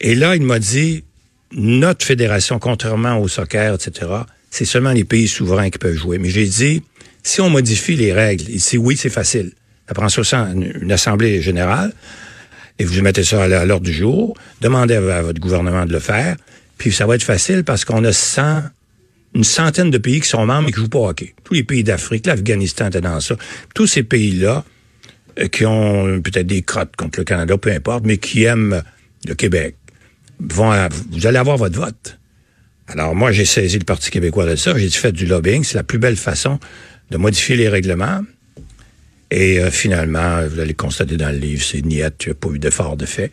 Et 0.00 0.14
là, 0.14 0.36
il 0.36 0.42
m'a 0.42 0.58
dit, 0.58 1.04
notre 1.52 2.04
fédération, 2.04 2.58
contrairement 2.58 3.18
au 3.18 3.28
soccer, 3.28 3.74
etc., 3.74 4.12
c'est 4.50 4.66
seulement 4.66 4.92
les 4.92 5.04
pays 5.04 5.26
souverains 5.26 5.70
qui 5.70 5.78
peuvent 5.78 5.96
jouer. 5.96 6.18
Mais 6.18 6.28
j'ai 6.28 6.46
dit, 6.46 6.82
si 7.22 7.40
on 7.40 7.48
modifie 7.48 7.96
les 7.96 8.12
règles, 8.12 8.50
ici, 8.50 8.76
oui, 8.76 8.96
c'est 8.96 9.10
facile. 9.10 9.52
Ça 9.88 9.94
prend 9.94 10.08
ça 10.10 10.48
une 10.54 10.92
assemblée 10.92 11.40
générale, 11.40 11.92
et 12.78 12.84
vous 12.84 13.00
mettez 13.00 13.24
ça 13.24 13.44
à 13.44 13.64
l'ordre 13.64 13.86
du 13.86 13.92
jour, 13.92 14.36
demandez 14.60 14.94
à 14.94 15.22
votre 15.22 15.40
gouvernement 15.40 15.86
de 15.86 15.92
le 15.92 16.00
faire, 16.00 16.36
puis 16.76 16.92
ça 16.92 17.06
va 17.06 17.14
être 17.14 17.22
facile 17.22 17.64
parce 17.64 17.84
qu'on 17.84 18.04
a 18.04 18.12
100 18.12 18.62
une 19.36 19.44
centaine 19.44 19.90
de 19.90 19.98
pays 19.98 20.20
qui 20.20 20.28
sont 20.28 20.46
membres 20.46 20.68
et 20.68 20.72
qui 20.72 20.80
jouent 20.80 20.88
pas 20.88 20.98
au 20.98 21.08
hockey. 21.08 21.34
Tous 21.44 21.52
les 21.52 21.62
pays 21.62 21.84
d'Afrique, 21.84 22.26
l'Afghanistan 22.26 22.88
était 22.88 23.02
dans 23.02 23.20
ça. 23.20 23.36
Tous 23.74 23.86
ces 23.86 24.02
pays-là, 24.02 24.64
euh, 25.38 25.48
qui 25.48 25.66
ont 25.66 26.20
peut-être 26.22 26.46
des 26.46 26.62
crottes 26.62 26.96
contre 26.96 27.20
le 27.20 27.24
Canada, 27.24 27.58
peu 27.58 27.70
importe, 27.70 28.04
mais 28.06 28.16
qui 28.16 28.44
aiment 28.44 28.82
le 29.26 29.34
Québec, 29.34 29.76
vont 30.40 30.72
vous 31.10 31.26
allez 31.26 31.36
avoir 31.36 31.58
votre 31.58 31.78
vote. 31.78 32.18
Alors 32.88 33.14
moi, 33.14 33.30
j'ai 33.30 33.44
saisi 33.44 33.78
le 33.78 33.84
Parti 33.84 34.10
québécois 34.10 34.46
de 34.46 34.56
ça. 34.56 34.76
J'ai 34.78 34.88
fait 34.88 35.12
du 35.12 35.26
lobbying. 35.26 35.64
C'est 35.64 35.76
la 35.76 35.84
plus 35.84 35.98
belle 35.98 36.16
façon 36.16 36.58
de 37.10 37.18
modifier 37.18 37.56
les 37.56 37.68
règlements. 37.68 38.22
Et 39.30 39.60
euh, 39.60 39.70
finalement, 39.70 40.46
vous 40.46 40.60
allez 40.60 40.74
constater 40.74 41.16
dans 41.16 41.30
le 41.30 41.38
livre, 41.38 41.62
c'est 41.62 41.84
niette, 41.84 42.26
n'y 42.26 42.30
a 42.30 42.34
pas 42.34 42.48
eu 42.48 42.58
d'effort 42.58 42.96
de 42.96 43.06
fait. 43.06 43.32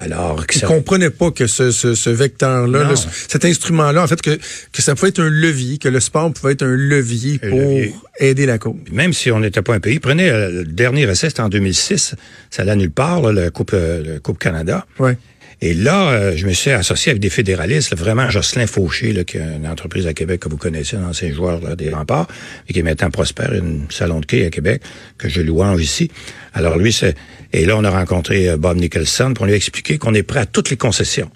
Alors, 0.00 0.46
que 0.46 0.54
ça... 0.54 0.66
comprenait 0.66 1.10
pas 1.10 1.30
que 1.30 1.46
ce, 1.46 1.70
ce, 1.70 1.94
ce 1.94 2.08
vecteur-là, 2.08 2.94
cet 3.28 3.44
instrument-là, 3.44 4.02
en 4.02 4.06
fait, 4.06 4.22
que, 4.22 4.38
que 4.72 4.82
ça 4.82 4.94
pouvait 4.94 5.10
être 5.10 5.20
un 5.20 5.28
levier, 5.28 5.76
que 5.76 5.88
le 5.88 6.00
sport 6.00 6.32
pouvait 6.32 6.54
être 6.54 6.62
un 6.62 6.74
levier 6.74 7.38
pour 7.38 8.00
aider 8.18 8.46
la 8.46 8.58
cause. 8.58 8.76
Même 8.90 9.12
si 9.12 9.30
on 9.30 9.40
n'était 9.40 9.60
pas 9.60 9.74
un 9.74 9.80
pays, 9.80 9.98
prenez 9.98 10.30
euh, 10.30 10.50
le 10.50 10.64
dernier 10.64 11.02
essai, 11.02 11.28
c'était 11.28 11.42
en 11.42 11.50
2006, 11.50 12.14
ça 12.48 12.62
allait 12.62 12.76
nulle 12.76 12.90
part, 12.90 13.20
là, 13.20 13.32
le 13.32 13.50
Coupe, 13.50 13.72
euh, 13.74 14.14
le 14.14 14.20
Coupe 14.20 14.38
Canada. 14.38 14.86
Ouais. 14.98 15.18
Et 15.62 15.74
là, 15.74 16.10
euh, 16.10 16.36
je 16.36 16.46
me 16.46 16.52
suis 16.52 16.70
associé 16.70 17.10
avec 17.10 17.20
des 17.20 17.28
fédéralistes, 17.28 17.94
vraiment 17.94 18.30
Jocelyn 18.30 18.66
Fauché, 18.66 19.12
là, 19.12 19.24
qui 19.24 19.36
est 19.36 19.40
une 19.40 19.66
entreprise 19.66 20.06
à 20.06 20.14
Québec 20.14 20.40
que 20.40 20.48
vous 20.48 20.56
connaissez, 20.56 20.96
un 20.96 21.04
ancien 21.04 21.30
joueur 21.32 21.60
là, 21.60 21.76
des 21.76 21.90
remparts, 21.90 22.28
et 22.66 22.72
qui 22.72 22.78
est 22.78 22.82
maintenant 22.82 23.10
prospère, 23.10 23.52
une 23.52 23.86
salon 23.90 24.20
de 24.20 24.26
quai 24.26 24.46
à 24.46 24.50
Québec, 24.50 24.82
que 25.18 25.28
je 25.28 25.42
louange 25.42 25.82
ici. 25.82 26.10
Alors 26.54 26.78
lui, 26.78 26.92
c'est... 26.92 27.14
Et 27.52 27.66
là, 27.66 27.76
on 27.76 27.84
a 27.84 27.90
rencontré 27.90 28.48
euh, 28.48 28.56
Bob 28.56 28.78
Nicholson 28.78 29.34
pour 29.34 29.44
lui 29.44 29.52
expliquer 29.52 29.98
qu'on 29.98 30.14
est 30.14 30.22
prêt 30.22 30.40
à 30.40 30.46
toutes 30.46 30.70
les 30.70 30.76
concessions. 30.76 31.30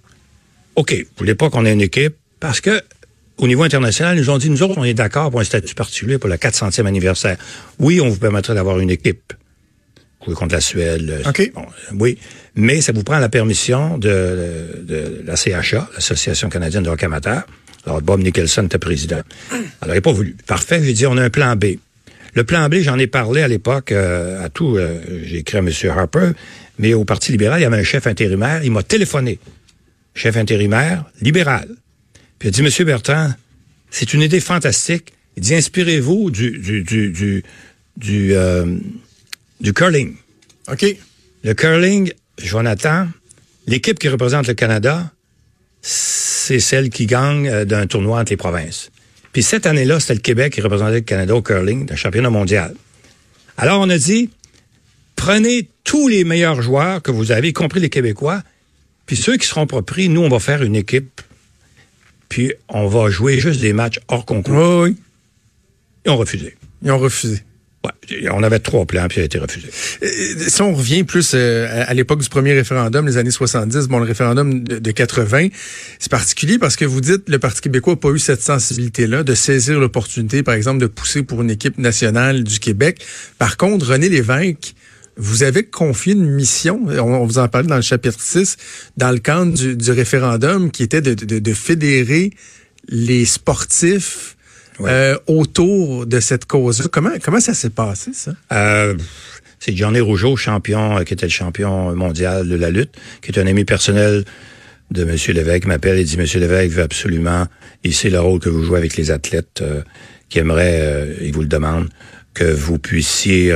OK, 0.76 0.92
vous 0.92 1.06
voulez 1.18 1.34
pas 1.34 1.50
qu'on 1.50 1.66
ait 1.66 1.72
une 1.72 1.82
équipe, 1.82 2.14
parce 2.40 2.60
que 2.60 2.80
au 3.36 3.46
niveau 3.46 3.64
international, 3.64 4.16
ils 4.16 4.20
nous 4.20 4.30
ont 4.30 4.38
dit, 4.38 4.48
nous 4.48 4.62
autres, 4.62 4.74
on 4.78 4.84
est 4.84 4.94
d'accord 4.94 5.30
pour 5.30 5.40
un 5.40 5.44
statut 5.44 5.74
particulier 5.74 6.18
pour 6.18 6.30
le 6.30 6.36
400e 6.36 6.86
anniversaire. 6.86 7.36
Oui, 7.78 8.00
on 8.00 8.08
vous 8.08 8.18
permettrait 8.18 8.54
d'avoir 8.54 8.78
une 8.78 8.90
équipe 8.90 9.34
contre 10.32 10.54
la 10.54 10.60
Suède. 10.60 11.22
OK. 11.26 11.52
oui, 11.92 12.18
mais 12.54 12.80
ça 12.80 12.92
vous 12.92 13.02
prend 13.02 13.18
la 13.18 13.28
permission 13.28 13.98
de, 13.98 14.82
de, 14.82 15.22
la 15.24 15.36
CHA, 15.36 15.88
l'Association 15.94 16.48
canadienne 16.48 16.82
de 16.82 16.88
hockey 16.88 17.06
amateur. 17.06 17.44
Alors, 17.86 18.00
Bob 18.00 18.20
Nicholson 18.20 18.64
était 18.64 18.78
président. 18.78 19.20
Alors, 19.80 19.94
il 19.94 19.98
n'a 19.98 20.00
pas 20.00 20.12
voulu. 20.12 20.36
Parfait, 20.46 20.82
j'ai 20.82 20.92
dit, 20.92 21.06
on 21.06 21.16
a 21.16 21.22
un 21.22 21.30
plan 21.30 21.54
B. 21.56 21.76
Le 22.34 22.44
plan 22.44 22.68
B, 22.68 22.76
j'en 22.76 22.98
ai 22.98 23.06
parlé 23.06 23.42
à 23.42 23.48
l'époque 23.48 23.92
euh, 23.92 24.44
à 24.44 24.48
tout. 24.48 24.76
Euh, 24.76 25.00
j'ai 25.24 25.38
écrit 25.38 25.58
à 25.58 25.60
M. 25.60 25.70
Harper, 25.90 26.30
mais 26.78 26.94
au 26.94 27.04
Parti 27.04 27.30
libéral, 27.30 27.60
il 27.60 27.62
y 27.62 27.66
avait 27.66 27.78
un 27.78 27.84
chef 27.84 28.06
intérimaire. 28.06 28.64
Il 28.64 28.72
m'a 28.72 28.82
téléphoné. 28.82 29.38
Chef 30.14 30.36
intérimaire, 30.36 31.04
libéral. 31.20 31.68
Puis 32.38 32.48
il 32.48 32.48
a 32.48 32.50
dit, 32.52 32.62
Monsieur 32.62 32.84
Bertrand, 32.84 33.30
c'est 33.90 34.14
une 34.14 34.22
idée 34.22 34.40
fantastique. 34.40 35.12
Il 35.36 35.42
dit, 35.42 35.54
inspirez-vous 35.54 36.30
du, 36.30 36.58
du, 36.58 36.82
du, 36.82 37.10
du, 37.10 37.44
du 37.96 38.34
euh, 38.34 38.76
du 39.64 39.72
curling. 39.72 40.14
OK. 40.70 40.84
Le 41.42 41.54
curling, 41.54 42.12
Jonathan, 42.38 43.08
l'équipe 43.66 43.98
qui 43.98 44.08
représente 44.10 44.46
le 44.46 44.54
Canada, 44.54 45.10
c'est 45.80 46.60
celle 46.60 46.90
qui 46.90 47.06
gagne 47.06 47.48
euh, 47.48 47.64
d'un 47.64 47.86
tournoi 47.86 48.20
entre 48.20 48.30
les 48.30 48.36
provinces. 48.36 48.90
Puis 49.32 49.42
cette 49.42 49.66
année-là, 49.66 50.00
c'était 50.00 50.14
le 50.14 50.20
Québec 50.20 50.52
qui 50.52 50.60
représentait 50.60 50.96
le 50.96 51.00
Canada 51.00 51.34
au 51.34 51.42
curling, 51.42 51.86
d'un 51.86 51.96
championnat 51.96 52.30
mondial. 52.30 52.74
Alors 53.56 53.80
on 53.80 53.88
a 53.88 53.96
dit, 53.96 54.30
prenez 55.16 55.68
tous 55.82 56.08
les 56.08 56.24
meilleurs 56.24 56.60
joueurs 56.60 57.00
que 57.02 57.10
vous 57.10 57.32
avez, 57.32 57.48
y 57.48 57.52
compris 57.54 57.80
les 57.80 57.90
Québécois, 57.90 58.42
puis 59.06 59.16
ceux 59.16 59.38
qui 59.38 59.46
seront 59.46 59.66
pas 59.66 59.80
pris, 59.80 60.10
nous, 60.10 60.20
on 60.20 60.28
va 60.28 60.40
faire 60.40 60.62
une 60.62 60.76
équipe, 60.76 61.22
puis 62.28 62.52
on 62.68 62.86
va 62.86 63.08
jouer 63.08 63.40
juste 63.40 63.60
des 63.60 63.72
matchs 63.72 63.98
hors 64.08 64.26
concours. 64.26 64.54
Oui, 64.54 64.90
oui. 64.90 64.96
Ils 66.04 66.10
ont 66.10 66.16
refusé. 66.18 66.54
Ils 66.82 66.90
ont 66.90 66.98
refusé. 66.98 67.42
Ouais, 67.84 68.30
on 68.30 68.42
avait 68.42 68.60
trois 68.60 68.86
plans, 68.86 69.06
puis 69.08 69.18
il 69.18 69.22
a 69.22 69.24
été 69.26 69.38
refusé. 69.38 69.68
Si 69.70 70.62
on 70.62 70.72
revient 70.72 71.04
plus 71.04 71.32
euh, 71.34 71.84
à 71.86 71.92
l'époque 71.92 72.22
du 72.22 72.28
premier 72.30 72.54
référendum, 72.54 73.06
les 73.06 73.18
années 73.18 73.30
70, 73.30 73.88
bon, 73.88 73.98
le 73.98 74.06
référendum 74.06 74.64
de, 74.64 74.90
80, 74.90 75.48
c'est 75.98 76.10
particulier 76.10 76.58
parce 76.58 76.76
que 76.76 76.86
vous 76.86 77.02
dites 77.02 77.28
le 77.28 77.38
Parti 77.38 77.60
québécois 77.60 77.94
n'a 77.94 77.98
pas 77.98 78.08
eu 78.10 78.18
cette 78.18 78.40
sensibilité-là 78.40 79.22
de 79.22 79.34
saisir 79.34 79.78
l'opportunité, 79.78 80.42
par 80.42 80.54
exemple, 80.54 80.80
de 80.80 80.86
pousser 80.86 81.24
pour 81.24 81.42
une 81.42 81.50
équipe 81.50 81.76
nationale 81.76 82.42
du 82.42 82.58
Québec. 82.58 83.04
Par 83.38 83.58
contre, 83.58 83.86
René 83.86 84.08
Lévesque, 84.08 84.74
vous 85.16 85.42
avez 85.42 85.64
confié 85.64 86.14
une 86.14 86.30
mission, 86.30 86.80
on, 86.86 87.26
vous 87.26 87.38
en 87.38 87.48
parlait 87.48 87.68
dans 87.68 87.76
le 87.76 87.82
chapitre 87.82 88.20
6, 88.20 88.56
dans 88.96 89.10
le 89.10 89.18
cadre 89.18 89.52
du, 89.52 89.90
référendum, 89.90 90.70
qui 90.70 90.82
était 90.82 91.02
de 91.02 91.54
fédérer 91.54 92.30
les 92.88 93.24
sportifs 93.24 94.33
euh, 94.80 95.16
autour 95.26 96.06
de 96.06 96.20
cette 96.20 96.46
cause 96.46 96.88
Comment, 96.92 97.10
comment 97.22 97.40
ça 97.40 97.54
s'est 97.54 97.70
passé, 97.70 98.12
ça? 98.12 98.32
Euh, 98.52 98.94
c'est 99.60 99.76
Johnny 99.76 100.00
Rougeau, 100.00 100.36
champion, 100.36 100.98
euh, 100.98 101.04
qui 101.04 101.14
était 101.14 101.26
le 101.26 101.30
champion 101.30 101.94
mondial 101.94 102.48
de 102.48 102.56
la 102.56 102.70
lutte, 102.70 102.94
qui 103.22 103.30
est 103.30 103.38
un 103.38 103.46
ami 103.46 103.64
personnel 103.64 104.24
de 104.90 105.02
M. 105.02 105.16
Lévesque, 105.34 105.66
m'appelle 105.66 105.98
et 105.98 106.04
dit, 106.04 106.16
M. 106.18 106.26
Lévesque 106.40 106.72
veut 106.72 106.82
absolument, 106.82 107.46
il 107.84 107.94
sait 107.94 108.10
le 108.10 108.20
rôle 108.20 108.40
que 108.40 108.48
vous 108.48 108.64
jouez 108.64 108.78
avec 108.78 108.96
les 108.96 109.10
athlètes, 109.10 109.62
qui 110.28 110.38
aimerait, 110.38 111.16
il 111.22 111.32
vous 111.32 111.40
le 111.40 111.48
demande, 111.48 111.88
que 112.34 112.44
vous 112.44 112.78
puissiez 112.78 113.54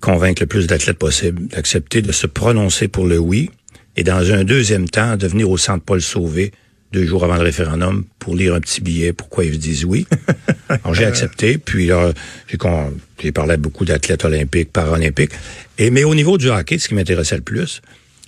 convaincre 0.00 0.42
le 0.42 0.46
plus 0.46 0.66
d'athlètes 0.66 0.98
possible 0.98 1.48
d'accepter 1.48 2.00
de 2.02 2.12
se 2.12 2.26
prononcer 2.26 2.88
pour 2.88 3.06
le 3.06 3.18
oui, 3.18 3.50
et 3.96 4.04
dans 4.04 4.32
un 4.32 4.44
deuxième 4.44 4.88
temps, 4.88 5.16
de 5.16 5.26
venir 5.26 5.50
au 5.50 5.56
Centre 5.56 5.84
Paul 5.84 6.00
Sauvé 6.00 6.52
deux 6.92 7.06
jours 7.06 7.24
avant 7.24 7.36
le 7.36 7.42
référendum 7.42 8.04
pour 8.18 8.36
lire 8.36 8.54
un 8.54 8.60
petit 8.60 8.80
billet 8.80 9.12
pourquoi 9.12 9.44
ils 9.44 9.58
disent 9.58 9.84
oui. 9.84 10.06
Alors 10.68 10.94
j'ai 10.94 11.04
accepté, 11.04 11.58
puis 11.58 11.86
là, 11.86 12.12
j'ai 12.48 13.32
parlé 13.32 13.54
à 13.54 13.56
beaucoup 13.56 13.84
d'athlètes 13.84 14.24
olympiques, 14.24 14.72
paralympiques. 14.72 15.32
Et 15.78 15.90
mais 15.90 16.04
au 16.04 16.14
niveau 16.14 16.38
du 16.38 16.50
hockey, 16.50 16.78
ce 16.78 16.88
qui 16.88 16.94
m'intéressait 16.94 17.36
le 17.36 17.42
plus, 17.42 17.80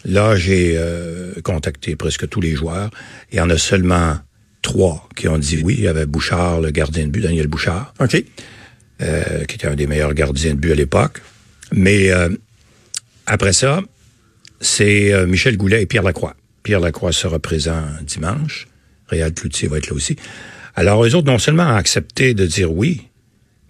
là 0.04 0.37
j'ai 0.37 0.75
euh, 0.76 1.33
contacté 1.42 1.97
presque 1.97 2.28
tous 2.28 2.40
les 2.40 2.54
joueurs. 2.54 2.90
Il 3.33 3.38
y 3.38 3.40
en 3.40 3.50
a 3.50 3.59
seulement 3.59 4.16
trois 4.62 5.09
qui 5.14 5.28
ont 5.28 5.38
dit 5.38 5.61
oui. 5.62 5.76
Il 5.78 5.85
y 5.85 5.88
avait 5.88 6.06
Bouchard, 6.06 6.61
le 6.61 6.71
gardien 6.71 7.04
de 7.04 7.11
but, 7.11 7.21
Daniel 7.21 7.47
Bouchard, 7.47 7.92
OK. 8.00 8.23
Euh, 9.02 9.44
qui 9.44 9.56
était 9.56 9.66
un 9.66 9.75
des 9.75 9.87
meilleurs 9.87 10.14
gardiens 10.14 10.54
de 10.54 10.59
but 10.59 10.73
à 10.73 10.76
l'époque. 10.76 11.21
Mais 11.73 12.11
euh, 12.11 12.28
après 13.26 13.52
ça, 13.52 13.80
c'est 14.61 15.12
Michel 15.26 15.56
Goulet 15.56 15.83
et 15.83 15.87
Pierre 15.87 16.02
Lacroix. 16.02 16.35
Pierre 16.64 16.80
Lacroix 16.80 17.12
sera 17.12 17.38
présent 17.38 17.83
dimanche. 18.02 18.66
Réal 19.09 19.33
Cloutier 19.33 19.68
va 19.68 19.76
être 19.78 19.88
là 19.88 19.94
aussi. 19.94 20.16
Alors, 20.75 21.04
eux 21.04 21.14
autres, 21.14 21.30
non 21.30 21.38
seulement 21.38 21.64
ont 21.64 21.76
accepté 21.76 22.35
de 22.35 22.47
dire 22.47 22.73
oui, 22.73 23.02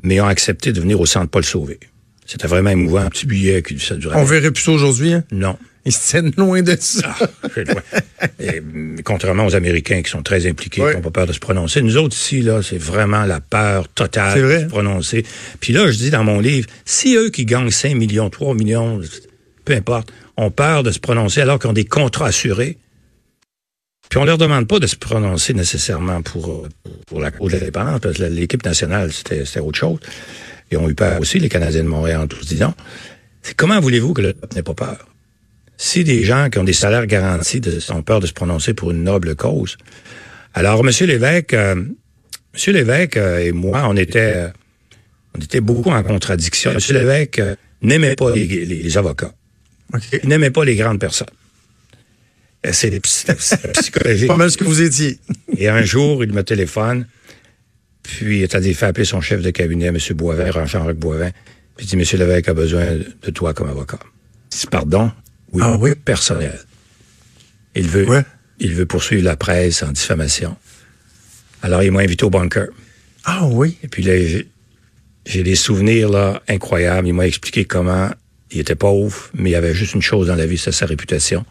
mais 0.02 0.20
ont 0.20 0.26
accepté 0.26 0.72
de 0.72 0.80
venir 0.80 1.00
au 1.00 1.04
centre 1.04 1.28
Paul 1.28 1.44
Sauvé. 1.44 1.80
C'était 2.24 2.46
vraiment 2.46 2.70
émouvant, 2.70 3.00
un 3.00 3.10
petit 3.10 3.26
billet 3.26 3.62
qui 3.62 3.78
ça 3.80 3.96
durait. 3.96 4.16
On 4.16 4.24
verrait 4.24 4.52
plus 4.52 4.62
ça 4.62 4.70
aujourd'hui, 4.70 5.12
hein? 5.12 5.24
Non. 5.32 5.58
Ils 5.86 5.92
se 5.92 6.08
tiennent 6.08 6.32
loin 6.38 6.62
de 6.62 6.74
ça. 6.80 7.14
Ah, 7.20 8.26
et, 8.40 8.62
contrairement 9.04 9.44
aux 9.44 9.54
Américains 9.54 10.00
qui 10.00 10.10
sont 10.10 10.22
très 10.22 10.46
impliqués, 10.46 10.80
qui 10.80 10.96
n'ont 10.96 11.02
pas 11.02 11.10
peur 11.10 11.26
de 11.26 11.34
se 11.34 11.40
prononcer. 11.40 11.82
Nous 11.82 11.98
autres 11.98 12.16
ici, 12.16 12.40
là, 12.40 12.62
c'est 12.62 12.78
vraiment 12.78 13.24
la 13.24 13.40
peur 13.40 13.88
totale 13.88 14.40
de 14.40 14.60
se 14.60 14.64
prononcer. 14.64 15.26
Puis 15.60 15.74
là, 15.74 15.90
je 15.90 15.98
dis 15.98 16.10
dans 16.10 16.24
mon 16.24 16.40
livre, 16.40 16.68
si 16.86 17.16
eux 17.16 17.28
qui 17.28 17.44
gagnent 17.44 17.70
5 17.70 17.96
millions, 17.96 18.30
3 18.30 18.54
millions, 18.54 18.98
peu 19.66 19.74
importe, 19.74 20.10
ont 20.38 20.50
peur 20.50 20.84
de 20.84 20.90
se 20.90 20.98
prononcer 20.98 21.42
alors 21.42 21.58
qu'ils 21.58 21.68
ont 21.68 21.74
des 21.74 21.84
contrats 21.84 22.28
assurés, 22.28 22.78
puis 24.14 24.23
on 24.23 24.26
leur 24.26 24.38
demande 24.38 24.68
pas 24.68 24.78
de 24.78 24.87
se 24.87 24.94
prononcer 24.94 25.54
nécessairement 25.54 26.23
pour, 26.23 26.68
pour 27.09 27.18
la 27.18 27.33
cause 27.33 27.50
de 27.50 27.59
l'indépendance, 27.59 27.99
parce 27.99 28.16
que 28.16 28.23
l'équipe 28.23 28.64
nationale, 28.64 29.11
c'était 29.12 29.59
autre 29.59 29.76
chose. 29.76 29.99
Ils 30.71 30.78
ont 30.78 30.88
eu 30.88 30.94
peur 30.94 31.21
aussi, 31.21 31.40
les 31.40 31.49
Canadiens 31.49 31.83
de 31.83 31.88
Montréal, 31.88 32.21
en 32.21 32.26
tous 32.28 32.47
disant. 32.47 32.75
C'est 33.42 33.56
comment 33.56 33.80
voulez-vous 33.80 34.14
que 34.14 34.23
le 34.23 34.33
peuple 34.33 34.54
n'ait 34.54 34.62
pas 34.62 34.75
peur? 34.75 35.09
Si 35.78 36.04
des 36.04 36.23
gens 36.23 36.49
qui 36.49 36.61
ont 36.61 36.62
des 36.62 36.73
salaires 36.73 37.09
garantis 37.09 37.59
de, 37.59 37.80
ont 37.90 38.02
peur 38.02 38.21
de 38.21 38.28
se 38.28 38.33
prononcer 38.33 38.73
pour 38.73 38.92
une 38.92 39.02
noble 39.02 39.35
cause. 39.35 39.78
Alors, 40.54 40.87
M. 40.87 40.92
Lévesque, 41.09 41.54
euh, 41.54 41.75
M. 41.75 42.73
Lévesque 42.73 43.16
euh, 43.16 43.40
et 43.40 43.50
moi, 43.50 43.83
on 43.88 43.97
était, 43.97 44.33
euh, 44.37 44.49
on 45.37 45.40
était 45.40 45.61
beaucoup 45.61 45.90
en 45.90 46.04
contradiction. 46.04 46.71
M. 46.71 46.78
Lévesque 46.90 47.42
n'aimait 47.83 48.14
pas 48.14 48.30
les, 48.30 48.97
avocats. 48.97 49.35
Il 50.23 50.28
n'aimait 50.28 50.52
pas 50.52 50.64
les 50.64 50.76
grandes 50.76 51.00
personnes. 51.00 51.26
C'est 52.73 53.00
psychologique. 53.00 54.28
pas 54.28 54.37
mal 54.37 54.50
ce 54.50 54.56
que 54.56 54.64
vous 54.64 54.80
étiez. 54.80 55.18
et 55.56 55.68
un 55.68 55.83
jour, 55.83 56.25
il 56.25 56.33
me 56.33 56.42
téléphone, 56.42 57.06
puis 58.02 58.40
il 58.40 58.44
a 58.44 58.49
fait 58.49 58.87
appeler 58.87 59.04
son 59.04 59.21
chef 59.21 59.42
de 59.42 59.50
cabinet, 59.50 59.87
M. 59.87 59.99
Boivin, 60.14 60.50
Jean-Roch 60.66 60.97
Boivin, 60.97 61.30
puis 61.76 61.87
il 61.87 61.88
dit, 61.88 61.97
M. 61.97 62.18
Lévesque 62.21 62.49
a 62.49 62.54
besoin 62.54 62.87
de 63.23 63.30
toi 63.30 63.52
comme 63.52 63.68
avocat. 63.68 63.99
Pardon? 64.71 65.11
Oui, 65.52 65.62
ah, 65.64 65.76
oui. 65.78 65.94
personnel. 65.94 66.59
Il 67.75 67.88
veut, 67.88 68.06
il 68.59 68.75
veut 68.75 68.87
poursuivre 68.87 69.25
la 69.25 69.37
presse 69.37 69.83
en 69.83 69.92
diffamation. 69.92 70.56
Alors, 71.62 71.83
il 71.83 71.90
m'a 71.90 72.00
invité 72.00 72.25
au 72.25 72.30
bunker. 72.30 72.68
Ah 73.25 73.47
oui. 73.47 73.78
Et 73.83 73.88
puis 73.88 74.02
là, 74.02 74.12
j'ai 75.26 75.42
des 75.42 75.56
souvenirs 75.56 76.09
là 76.09 76.42
incroyables. 76.49 77.09
Il 77.09 77.14
m'a 77.14 77.26
expliqué 77.26 77.64
comment 77.64 78.11
il 78.50 78.61
était 78.61 78.75
pauvre, 78.75 79.30
mais 79.35 79.50
il 79.50 79.54
avait 79.54 79.75
juste 79.75 79.94
une 79.94 80.02
chose 80.02 80.28
dans 80.28 80.37
la 80.37 80.47
vie, 80.47 80.59
c'est 80.59 80.73
sa 80.73 80.87
réputation, 80.87 81.44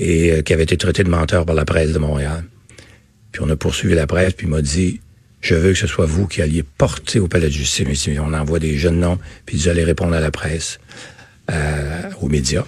et 0.00 0.32
euh, 0.32 0.42
qui 0.42 0.52
avait 0.54 0.62
été 0.62 0.76
traité 0.76 1.04
de 1.04 1.10
menteur 1.10 1.44
par 1.44 1.54
la 1.54 1.66
presse 1.66 1.92
de 1.92 1.98
Montréal. 1.98 2.44
Puis 3.32 3.42
on 3.44 3.50
a 3.50 3.56
poursuivi 3.56 3.94
la 3.94 4.06
presse, 4.06 4.32
puis 4.32 4.46
il 4.46 4.50
m'a 4.50 4.62
dit, 4.62 5.00
je 5.42 5.54
veux 5.54 5.72
que 5.72 5.78
ce 5.78 5.86
soit 5.86 6.06
vous 6.06 6.26
qui 6.26 6.40
alliez 6.42 6.62
porter 6.62 7.20
au 7.20 7.28
palais 7.28 7.46
de 7.48 7.52
justice. 7.52 8.08
On 8.18 8.32
envoie 8.32 8.58
des 8.58 8.76
jeunes 8.76 8.98
noms, 8.98 9.18
puis 9.44 9.58
vous 9.58 9.68
allez 9.68 9.84
répondre 9.84 10.14
à 10.14 10.20
la 10.20 10.30
presse, 10.30 10.80
euh, 11.50 12.10
aux 12.20 12.28
médias. 12.28 12.64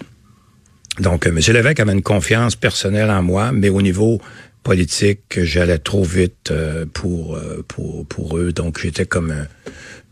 Donc, 1.00 1.26
euh, 1.26 1.30
M. 1.30 1.38
Lévesque 1.54 1.80
avait 1.80 1.92
une 1.92 2.02
confiance 2.02 2.54
personnelle 2.54 3.10
en 3.10 3.22
moi, 3.22 3.50
mais 3.50 3.70
au 3.70 3.80
niveau 3.80 4.20
politique, 4.62 5.40
j'allais 5.42 5.78
trop 5.78 6.04
vite 6.04 6.50
euh, 6.50 6.84
pour, 6.92 7.38
pour, 7.66 8.06
pour 8.06 8.36
eux. 8.36 8.52
Donc, 8.52 8.78
j'étais 8.78 9.06
comme 9.06 9.30
un, 9.30 9.46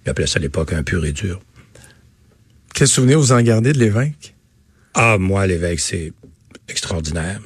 ils 0.07 0.11
appelaient 0.11 0.27
ça 0.27 0.39
à 0.39 0.43
l'époque 0.43 0.73
un 0.73 0.83
pur 0.83 1.05
et 1.05 1.13
dur. 1.13 1.41
Quel 2.75 2.89
souvenir 2.89 3.21
vous 3.21 3.33
en 3.33 3.43
gardez 3.43 3.75
de 3.75 3.79
Lévesque? 3.79 4.35
Ah, 4.95 5.19
moi, 5.19 5.47
Lévesque, 5.47 5.81
c'est 5.81 6.13
extraordinaire 6.71 7.41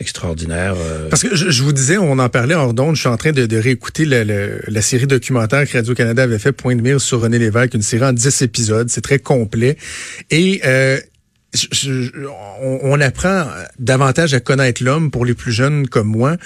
extraordinaire. 0.00 0.74
Parce 1.10 1.22
que 1.22 1.36
je, 1.36 1.62
vous 1.62 1.72
disais, 1.72 1.96
on 1.96 2.18
en 2.18 2.28
parlait 2.28 2.56
hors 2.56 2.74
d'onde, 2.74 2.96
je 2.96 3.00
suis 3.02 3.08
en 3.08 3.16
train 3.16 3.30
de, 3.30 3.56
réécouter 3.56 4.04
la 4.04 4.82
série 4.82 5.06
documentaire 5.06 5.64
que 5.64 5.76
Radio-Canada 5.76 6.24
avait 6.24 6.40
fait, 6.40 6.50
Point 6.50 6.74
de 6.74 6.82
mire 6.82 7.00
sur 7.00 7.20
René 7.20 7.38
Lévesque, 7.38 7.74
une 7.74 7.82
série 7.82 8.06
en 8.06 8.12
10 8.12 8.42
épisodes, 8.42 8.88
c'est 8.90 9.00
très 9.00 9.20
complet. 9.20 9.76
Et 10.30 10.60
on, 12.60 13.00
apprend 13.00 13.46
davantage 13.78 14.34
à 14.34 14.40
connaître 14.40 14.82
l'homme 14.82 15.10
pour 15.10 15.24
les 15.24 15.34
plus 15.34 15.52
jeunes 15.52 15.86
comme 15.86 16.08
moi. 16.08 16.36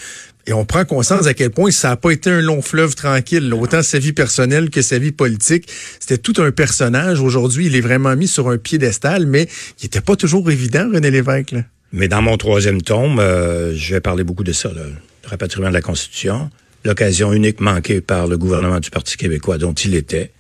Et 0.48 0.52
on 0.52 0.64
prend 0.64 0.84
conscience 0.84 1.26
à 1.26 1.34
quel 1.34 1.50
point 1.50 1.70
ça 1.72 1.88
n'a 1.88 1.96
pas 1.96 2.10
été 2.10 2.30
un 2.30 2.40
long 2.40 2.62
fleuve 2.62 2.94
tranquille. 2.94 3.52
Autant 3.52 3.82
sa 3.82 3.98
vie 3.98 4.12
personnelle 4.12 4.70
que 4.70 4.80
sa 4.80 4.98
vie 4.98 5.12
politique. 5.12 5.68
C'était 5.98 6.18
tout 6.18 6.40
un 6.40 6.52
personnage. 6.52 7.20
Aujourd'hui, 7.20 7.66
il 7.66 7.74
est 7.74 7.80
vraiment 7.80 8.14
mis 8.14 8.28
sur 8.28 8.48
un 8.48 8.58
piédestal, 8.58 9.26
mais 9.26 9.48
il 9.80 9.84
n'était 9.84 10.00
pas 10.00 10.14
toujours 10.14 10.48
évident, 10.50 10.88
René 10.92 11.10
Lévesque. 11.10 11.54
Mais 11.96 12.08
dans 12.08 12.20
mon 12.20 12.36
troisième 12.36 12.82
tome, 12.82 13.18
euh, 13.18 13.74
je 13.74 13.94
vais 13.94 14.02
parler 14.02 14.22
beaucoup 14.22 14.44
de 14.44 14.52
ça, 14.52 14.70
le 14.74 14.92
rapatriement 15.24 15.68
de 15.68 15.72
la 15.72 15.80
Constitution, 15.80 16.50
l'occasion 16.84 17.32
unique 17.32 17.58
manquée 17.58 18.02
par 18.02 18.26
le 18.26 18.36
gouvernement 18.36 18.80
du 18.80 18.90
Parti 18.90 19.16
québécois 19.16 19.56
dont 19.56 19.72
il 19.72 19.94
était 19.94 20.30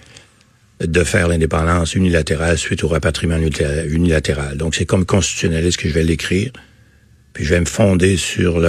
de 0.80 1.02
faire 1.02 1.28
l'indépendance 1.28 1.94
unilatérale 1.94 2.58
suite 2.58 2.84
au 2.84 2.88
rapatriement 2.88 3.38
unilatéral. 3.38 4.58
Donc, 4.58 4.74
c'est 4.74 4.84
comme 4.84 5.06
constitutionnaliste 5.06 5.78
que 5.78 5.88
je 5.88 5.94
vais 5.94 6.04
l'écrire. 6.04 6.52
Puis 7.32 7.46
je 7.46 7.54
vais 7.54 7.60
me 7.60 7.66
fonder 7.66 8.18
sur 8.18 8.62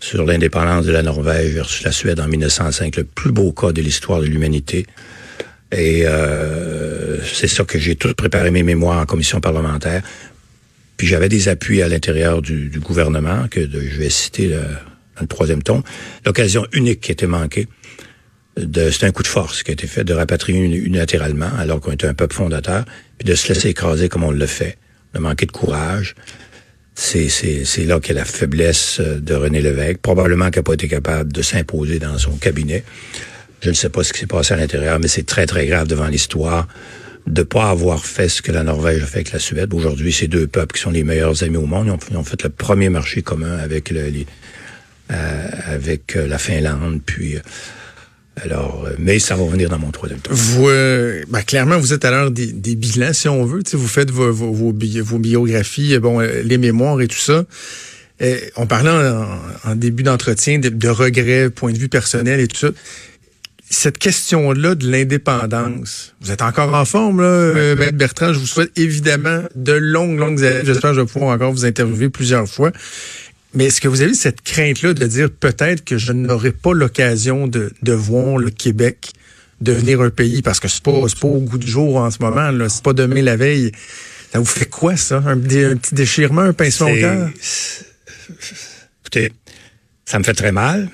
sur 0.00 0.24
l'indépendance 0.24 0.86
de 0.86 0.92
la 0.92 1.02
Norvège 1.02 1.52
versus 1.52 1.84
la 1.84 1.92
Suède 1.92 2.18
en 2.18 2.28
1905, 2.28 2.96
le 2.96 3.04
plus 3.04 3.30
beau 3.30 3.52
cas 3.52 3.72
de 3.72 3.82
l'histoire 3.82 4.20
de 4.20 4.26
l'humanité. 4.26 4.86
Et 5.70 6.06
euh, 6.06 7.22
c'est 7.24 7.46
ça 7.46 7.64
que 7.64 7.78
j'ai 7.78 7.96
tout 7.96 8.12
préparé 8.14 8.50
mes 8.50 8.62
mémoires 8.62 9.00
en 9.00 9.06
commission 9.06 9.40
parlementaire. 9.40 10.02
Puis 10.96 11.06
j'avais 11.06 11.28
des 11.28 11.48
appuis 11.48 11.82
à 11.82 11.88
l'intérieur 11.88 12.42
du, 12.42 12.70
gouvernement 12.80 13.46
que 13.50 13.62
je 13.62 13.98
vais 13.98 14.10
citer 14.10 14.48
dans 14.50 15.20
le 15.20 15.26
troisième 15.26 15.62
tome. 15.62 15.82
L'occasion 16.24 16.66
unique 16.72 17.00
qui 17.00 17.12
était 17.12 17.26
manquée, 17.26 17.66
c'est 18.56 19.04
un 19.04 19.10
coup 19.10 19.22
de 19.22 19.28
force 19.28 19.62
qui 19.62 19.70
a 19.70 19.74
été 19.74 19.86
fait 19.86 20.04
de 20.04 20.14
rapatrier 20.14 20.60
unilatéralement, 20.64 21.50
alors 21.58 21.80
qu'on 21.80 21.92
était 21.92 22.06
un 22.06 22.14
peuple 22.14 22.34
fondateur, 22.34 22.84
puis 23.18 23.28
de 23.28 23.34
se 23.34 23.52
laisser 23.52 23.68
écraser 23.68 24.08
comme 24.08 24.24
on 24.24 24.30
le 24.30 24.46
fait, 24.46 24.78
de 25.14 25.18
manquer 25.18 25.46
de 25.46 25.52
courage. 25.52 26.14
C'est, 26.96 27.28
c'est, 27.28 27.84
là 27.86 27.98
qu'est 27.98 28.14
la 28.14 28.24
faiblesse 28.24 29.00
euh, 29.00 29.18
de 29.18 29.34
René 29.34 29.60
Lévesque, 29.60 29.98
probablement 29.98 30.50
qu'il 30.50 30.60
n'a 30.60 30.62
pas 30.62 30.74
été 30.74 30.86
capable 30.86 31.32
de 31.32 31.42
s'imposer 31.42 31.98
dans 31.98 32.16
son 32.18 32.36
cabinet. 32.36 32.84
Je 33.62 33.70
ne 33.70 33.74
sais 33.74 33.88
pas 33.88 34.04
ce 34.04 34.12
qui 34.12 34.20
s'est 34.20 34.28
passé 34.28 34.54
à 34.54 34.56
l'intérieur, 34.56 35.00
mais 35.00 35.08
c'est 35.08 35.26
très, 35.26 35.44
très 35.46 35.66
grave 35.66 35.88
devant 35.88 36.06
l'histoire 36.06 36.68
de 37.26 37.42
pas 37.42 37.70
avoir 37.70 38.04
fait 38.04 38.28
ce 38.28 38.42
que 38.42 38.52
la 38.52 38.62
Norvège 38.62 39.02
a 39.02 39.06
fait 39.06 39.18
avec 39.18 39.32
la 39.32 39.38
Suède. 39.38 39.72
Aujourd'hui, 39.72 40.12
ces 40.12 40.28
deux 40.28 40.46
peuples 40.46 40.74
qui 40.76 40.82
sont 40.82 40.90
les 40.90 41.04
meilleurs 41.04 41.42
amis 41.42 41.56
au 41.56 41.66
monde, 41.66 41.86
ils 42.10 42.16
ont, 42.16 42.24
fait 42.24 42.42
le 42.42 42.50
premier 42.50 42.90
marché 42.90 43.22
commun 43.22 43.56
avec 43.58 43.90
le, 43.90 44.12
euh, 45.10 45.48
avec 45.66 46.16
euh, 46.16 46.26
la 46.26 46.38
Finlande, 46.38 47.00
puis 47.04 47.38
alors, 48.42 48.84
euh, 48.86 48.94
mais 48.98 49.18
ça 49.18 49.36
va 49.36 49.44
venir 49.44 49.68
dans 49.68 49.78
mon 49.78 49.90
troisième 49.90 50.20
tour. 50.20 50.34
Vous, 50.34 50.68
euh, 50.68 51.22
ben, 51.28 51.42
clairement, 51.42 51.78
vous 51.78 51.92
êtes 51.92 52.04
à 52.04 52.10
l'heure 52.10 52.30
des, 52.30 52.74
bilans, 52.74 53.12
si 53.12 53.28
on 53.28 53.44
veut. 53.44 53.62
vous 53.72 53.88
faites 53.88 54.10
vos, 54.10 54.32
vos, 54.32 54.72
biographies, 54.72 55.98
bon, 55.98 56.20
euh, 56.20 56.42
les 56.42 56.58
mémoires 56.58 57.00
et 57.00 57.06
tout 57.06 57.16
ça. 57.16 57.44
on 58.56 58.66
parlait 58.66 58.90
en, 58.90 59.76
début 59.76 60.02
d'entretien 60.02 60.58
de, 60.58 60.88
regrets, 60.88 61.48
point 61.50 61.72
de 61.72 61.78
vue 61.78 61.88
personnel 61.88 62.40
et 62.40 62.48
tout 62.48 62.56
ça. 62.56 62.70
Cette 63.70 63.98
question-là 63.98 64.74
de 64.74 64.88
l'indépendance, 64.90 66.14
vous 66.20 66.30
êtes 66.30 66.42
encore 66.42 66.74
en 66.74 66.84
forme, 66.84 67.20
là, 67.20 67.74
Bertrand? 67.92 68.32
Je 68.32 68.38
vous 68.38 68.46
souhaite 68.46 68.70
évidemment 68.78 69.42
de 69.54 69.72
longues, 69.72 70.18
longues 70.18 70.44
années. 70.44 70.60
J'espère 70.64 70.90
que 70.90 70.96
je 70.96 71.00
vais 71.00 71.06
pouvoir 71.06 71.34
encore 71.34 71.52
vous 71.52 71.64
interviewer 71.64 72.08
plusieurs 72.10 72.48
fois. 72.48 72.72
Mais 73.54 73.66
est-ce 73.66 73.80
que 73.80 73.88
vous 73.88 74.02
avez 74.02 74.14
cette 74.14 74.42
crainte-là 74.42 74.94
de 74.94 75.06
dire 75.06 75.30
peut-être 75.30 75.84
que 75.84 75.96
je 75.96 76.12
n'aurai 76.12 76.52
pas 76.52 76.74
l'occasion 76.74 77.46
de, 77.46 77.72
de 77.82 77.92
voir 77.92 78.36
le 78.36 78.50
Québec 78.50 79.12
devenir 79.60 80.00
un 80.00 80.10
pays? 80.10 80.42
Parce 80.42 80.60
que 80.60 80.68
c'est 80.68 80.82
pas, 80.82 80.92
pas 80.92 81.28
au 81.28 81.40
goût 81.40 81.58
du 81.58 81.66
jour 81.66 81.96
en 81.96 82.10
ce 82.10 82.18
moment, 82.20 82.50
là, 82.50 82.68
c'est 82.68 82.82
pas 82.82 82.92
demain 82.92 83.22
la 83.22 83.36
veille. 83.36 83.72
Ça 84.32 84.40
vous 84.40 84.44
fait 84.44 84.66
quoi, 84.68 84.96
ça? 84.96 85.22
Un, 85.24 85.38
petit 85.38 85.94
déchirement, 85.94 86.42
un 86.42 86.52
pincement 86.52 86.90
au 86.90 86.96
cœur? 86.96 87.30
Écoutez, 89.02 89.32
ça 90.04 90.18
me 90.18 90.24
fait 90.24 90.34
très 90.34 90.50
mal. 90.50 90.88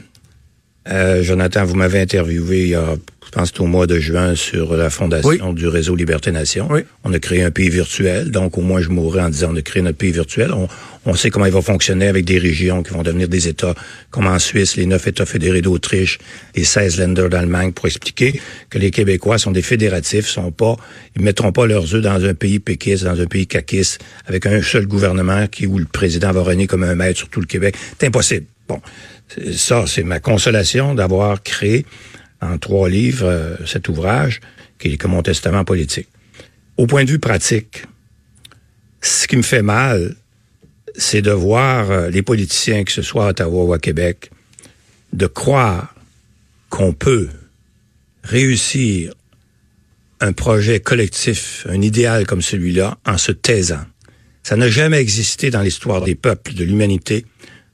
Euh, 0.88 1.22
Jonathan, 1.22 1.64
vous 1.64 1.74
m'avez 1.74 2.00
interviewé 2.00 2.62
il 2.62 2.68
y 2.68 2.74
a, 2.74 2.96
je 3.24 3.30
pense, 3.30 3.52
au 3.60 3.66
mois 3.66 3.86
de 3.86 3.98
juin 3.98 4.34
sur 4.34 4.76
la 4.76 4.88
fondation 4.88 5.52
du 5.52 5.68
réseau 5.68 5.94
Liberté 5.94 6.32
Nation. 6.32 6.68
On 7.04 7.12
a 7.12 7.18
créé 7.18 7.42
un 7.42 7.50
pays 7.50 7.68
virtuel, 7.68 8.30
donc 8.30 8.56
au 8.56 8.62
moins 8.62 8.80
je 8.80 8.88
mourrais 8.88 9.22
en 9.22 9.28
disant 9.28 9.50
on 9.52 9.56
a 9.56 9.62
créé 9.62 9.82
notre 9.82 9.98
pays 9.98 10.10
virtuel. 10.10 10.52
On, 10.52 10.68
on 11.04 11.14
sait 11.14 11.28
comment 11.28 11.44
il 11.44 11.52
va 11.52 11.60
fonctionner 11.60 12.08
avec 12.08 12.24
des 12.24 12.38
régions 12.38 12.82
qui 12.82 12.94
vont 12.94 13.02
devenir 13.02 13.28
des 13.28 13.46
États, 13.46 13.74
comme 14.10 14.26
en 14.26 14.38
Suisse, 14.38 14.76
les 14.76 14.86
neuf 14.86 15.06
États 15.06 15.26
fédérés 15.26 15.60
d'Autriche, 15.60 16.18
les 16.56 16.64
16 16.64 16.98
Länder 16.98 17.28
d'Allemagne, 17.28 17.72
pour 17.72 17.86
expliquer 17.86 18.40
que 18.70 18.78
les 18.78 18.90
Québécois 18.90 19.36
sont 19.36 19.50
des 19.50 19.62
fédératifs, 19.62 20.26
sont 20.26 20.50
pas, 20.50 20.76
ils 21.14 21.22
mettront 21.22 21.52
pas 21.52 21.66
leurs 21.66 21.94
œufs 21.94 22.02
dans 22.02 22.24
un 22.24 22.34
pays 22.34 22.58
péquiste, 22.58 23.04
dans 23.04 23.20
un 23.20 23.26
pays 23.26 23.46
caquiste, 23.46 24.00
avec 24.26 24.46
un 24.46 24.62
seul 24.62 24.86
gouvernement 24.86 25.46
qui, 25.46 25.66
où 25.66 25.78
le 25.78 25.84
président 25.84 26.32
va 26.32 26.42
régner 26.42 26.66
comme 26.66 26.84
un 26.84 26.94
maître 26.94 27.18
sur 27.18 27.28
tout 27.28 27.40
le 27.40 27.46
Québec. 27.46 27.76
C'est 27.98 28.06
impossible. 28.06 28.46
Bon. 28.70 28.80
Ça, 29.52 29.85
c'est 29.88 30.04
ma 30.04 30.20
consolation 30.20 30.94
d'avoir 30.94 31.42
créé 31.42 31.85
en 32.40 32.56
trois 32.56 32.88
livres 32.88 33.26
euh, 33.26 33.56
cet 33.66 33.88
ouvrage 33.88 34.40
qui 34.78 34.92
est 34.92 34.96
comme 34.96 35.11
mon 35.11 35.22
testament 35.22 35.64
politique. 35.64 36.06
Au 36.76 36.87
point 36.87 37.04
de 37.04 37.11
vue 37.11 37.18
pratique, 37.18 37.85
ce 39.02 39.26
qui 39.26 39.37
me 39.37 39.42
fait 39.42 39.62
mal, 39.62 40.14
c'est 40.96 41.20
de 41.20 41.33
voir 41.33 41.90
euh, 41.90 42.11
les 42.11 42.22
politiciens, 42.22 42.85
que 42.85 42.92
ce 42.92 43.02
soit 43.02 43.26
à 43.26 43.30
Ottawa 43.30 43.64
ou 43.64 43.72
à 43.72 43.80
Québec, 43.80 44.30
de 45.12 45.26
croire 45.26 45.92
qu'on 46.68 46.92
peut 46.92 47.28
réussir 48.22 49.12
un 50.20 50.33
projet 50.33 50.78
collectif, 50.78 51.66
un 51.68 51.83
idéal 51.83 52.24
comme 52.24 52.42
celui-là, 52.42 52.98
en 53.04 53.18
se 53.18 53.33
taisant. 53.33 53.85
Ça 54.44 54.54
n'a 54.56 54.68
jamais 54.68 54.98
existé 54.98 55.50
dans 55.50 55.62
l'histoire 55.62 56.02
des 56.02 56.14
peuples, 56.14 56.54
de 56.54 56.62
l'humanité, 56.62 57.26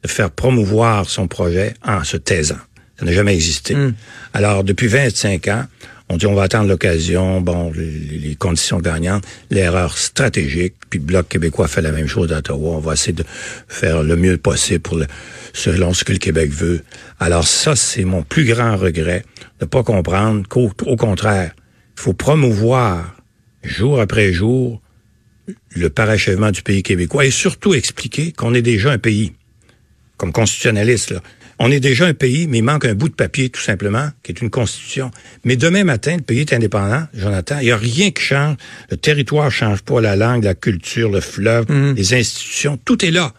de 0.06 0.10
faire 0.10 0.30
promouvoir 0.30 1.08
son 1.08 1.28
projet 1.28 1.74
en 1.84 2.04
se 2.04 2.16
taisant. 2.16 2.58
Ça 2.98 3.04
n'a 3.04 3.12
jamais 3.12 3.34
existé. 3.34 3.74
Hmm. 3.74 3.94
Alors, 4.32 4.64
depuis 4.64 4.86
25 4.86 5.48
ans, 5.48 5.64
on 6.08 6.16
dit 6.16 6.26
on 6.26 6.34
va 6.34 6.44
attendre 6.44 6.68
l'occasion, 6.68 7.40
bon, 7.40 7.72
les, 7.72 7.90
les, 7.90 8.34
conditions 8.36 8.78
gagnantes, 8.78 9.24
l'erreur 9.50 9.98
stratégique, 9.98 10.74
puis 10.88 11.00
le 11.00 11.04
Bloc 11.04 11.28
québécois 11.28 11.66
fait 11.66 11.82
la 11.82 11.90
même 11.90 12.06
chose 12.06 12.28
d'Ottawa. 12.28 12.76
On 12.76 12.78
va 12.78 12.92
essayer 12.92 13.12
de 13.12 13.24
faire 13.66 14.02
le 14.02 14.16
mieux 14.16 14.36
possible 14.36 14.80
pour 14.80 14.96
le, 14.96 15.06
selon 15.52 15.92
ce 15.92 16.04
que 16.04 16.12
le 16.12 16.18
Québec 16.18 16.50
veut. 16.50 16.82
Alors 17.18 17.46
ça, 17.46 17.74
c'est 17.74 18.04
mon 18.04 18.22
plus 18.22 18.44
grand 18.44 18.76
regret, 18.76 19.24
de 19.60 19.64
pas 19.64 19.82
comprendre 19.82 20.46
qu'au 20.48 20.70
au 20.86 20.96
contraire, 20.96 21.50
il 21.98 22.02
faut 22.02 22.12
promouvoir 22.12 23.16
jour 23.64 24.00
après 24.00 24.32
jour 24.32 24.80
le 25.74 25.90
parachèvement 25.90 26.50
du 26.50 26.62
pays 26.62 26.82
québécois 26.82 27.24
et 27.24 27.30
surtout 27.30 27.74
expliquer 27.74 28.32
qu'on 28.32 28.54
est 28.54 28.62
déjà 28.62 28.92
un 28.92 28.98
pays. 28.98 29.32
Comme 30.16 30.32
constitutionnaliste, 30.32 31.10
là. 31.10 31.20
On 31.58 31.70
est 31.70 31.80
déjà 31.80 32.04
un 32.06 32.12
pays, 32.12 32.46
mais 32.46 32.58
il 32.58 32.62
manque 32.62 32.84
un 32.84 32.94
bout 32.94 33.08
de 33.08 33.14
papier, 33.14 33.48
tout 33.48 33.60
simplement, 33.62 34.10
qui 34.22 34.32
est 34.32 34.42
une 34.42 34.50
constitution. 34.50 35.10
Mais 35.44 35.56
demain 35.56 35.84
matin, 35.84 36.16
le 36.16 36.22
pays 36.22 36.40
est 36.40 36.52
indépendant, 36.52 37.04
Jonathan. 37.14 37.58
Il 37.60 37.64
n'y 37.66 37.70
a 37.70 37.76
rien 37.78 38.10
qui 38.10 38.22
change. 38.22 38.56
Le 38.90 38.98
territoire 38.98 39.50
change 39.50 39.80
pas, 39.82 40.00
la 40.02 40.16
langue, 40.16 40.44
la 40.44 40.54
culture, 40.54 41.10
le 41.10 41.20
fleuve, 41.22 41.64
Mhm. 41.70 41.94
les 41.94 42.12
institutions, 42.14 42.78
tout 42.84 43.02
est 43.06 43.10
là. 43.10 43.32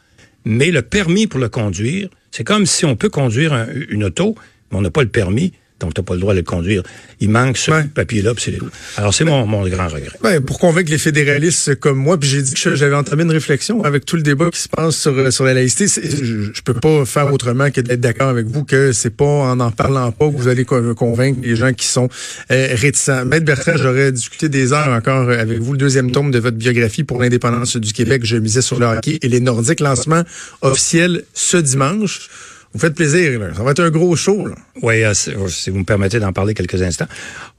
Mais 0.46 0.72
le 0.72 0.82
permis 0.82 1.28
pour 1.28 1.40
le 1.40 1.50
conduire, 1.50 2.10
c'est 2.32 2.44
comme 2.44 2.66
si 2.66 2.86
on 2.86 2.96
peut 2.96 3.10
conduire 3.10 3.54
un- 3.54 3.68
une 3.90 4.04
auto, 4.04 4.36
mais 4.72 4.78
on 4.78 4.82
n'a 4.82 4.90
pas 4.92 5.04
le 5.04 5.10
permis, 5.10 5.54
donc 5.80 5.94
tu 5.94 6.02
n'as 6.02 6.06
pas 6.06 6.14
le 6.16 6.20
droit 6.20 6.34
de 6.34 6.40
le 6.40 6.44
conduire. 6.46 6.84
Il 7.20 7.30
manque 7.30 7.58
ce 7.58 7.72
papier-là, 7.88 8.34
puis 8.34 8.44
c'est 8.46 8.58
tout. 8.58 8.68
Alors 8.98 9.14
c'est 9.14 9.24
mon, 9.24 9.46
mon 9.46 9.68
grand 9.68 9.88
regret. 9.88 10.10
Ouais, 10.24 10.40
pour 10.40 10.60
convaincre 10.60 10.90
les 10.92 10.98
fédéralistes 10.98 11.76
comme 11.76 11.98
moi, 11.98 12.20
puis 12.20 12.30
j'ai 12.30 12.42
dit 12.42 12.54
que 12.54 12.76
j'avais 12.76 12.96
entamé 12.96 13.24
une 13.24 13.32
réflexion 13.32 13.84
avec 13.84 14.06
tout 14.06 14.16
le 14.16 14.22
débat 14.24 14.50
qui 14.52 14.60
se 14.60 14.70
passe 14.70 14.96
sur, 14.96 15.32
sur 15.32 15.44
la 15.46 15.54
laïcité. 15.54 15.88
Je, 15.88 16.52
je 16.54 16.62
peux 16.64 16.74
pas 16.74 17.06
faire 17.06 17.32
autrement 17.34 17.70
que 17.72 17.82
d'être 17.82 18.00
d'accord 18.02 18.30
avec 18.30 18.48
vous 18.48 18.64
que 18.64 18.92
c'est 18.92 19.16
pas 19.16 19.26
en 19.26 19.60
en 19.60 19.72
parlant 19.72 20.12
pas 20.12 20.30
que 20.30 20.36
vous 20.36 20.48
allez 20.48 20.66
co- 20.66 20.94
convaincre 20.96 21.40
les 21.44 21.56
gens 21.56 21.74
qui 21.74 21.86
sont 21.88 22.10
euh, 22.52 22.68
réticents. 22.74 23.26
Maître 23.26 23.46
Bertrand, 23.46 23.74
j'aurais 23.76 24.12
discuté 24.12 24.50
des 24.50 24.74
heures 24.74 24.90
encore 24.90 25.30
avec 25.30 25.60
vous. 25.60 25.74
Le 25.74 25.78
deuxième 25.78 26.12
tome 26.12 26.32
de 26.32 26.40
votre 26.40 26.58
biographie 26.58 27.04
pour 27.04 27.22
l'indépendance 27.22 27.78
du 27.78 27.94
Québec, 27.94 28.22
je 28.26 28.38
misais 28.38 28.62
sur 28.62 28.80
le 28.80 28.86
hockey 28.86 29.20
et 29.22 29.28
les 29.28 29.40
Nordiques. 29.40 29.80
Lancement 29.80 30.24
officiel 30.62 31.24
ce 31.34 31.58
dimanche. 31.58 32.30
Vous 32.78 32.82
faites 32.82 32.94
plaisir, 32.94 33.40
là. 33.40 33.56
Ça 33.56 33.64
va 33.64 33.72
être 33.72 33.80
un 33.80 33.90
gros 33.90 34.16
show. 34.16 34.50
Oui, 34.84 35.04
euh, 35.04 35.16
si 35.16 35.32
si 35.48 35.72
vous 35.72 35.80
me 35.80 35.84
permettez 35.84 36.20
d'en 36.20 36.32
parler 36.32 36.54
quelques 36.54 36.80
instants. 36.84 37.08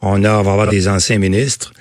On, 0.01 0.23
a, 0.23 0.39
on 0.39 0.43
va 0.43 0.53
avoir 0.53 0.69
des 0.69 0.87
anciens 0.87 1.19
ministres. 1.19 1.73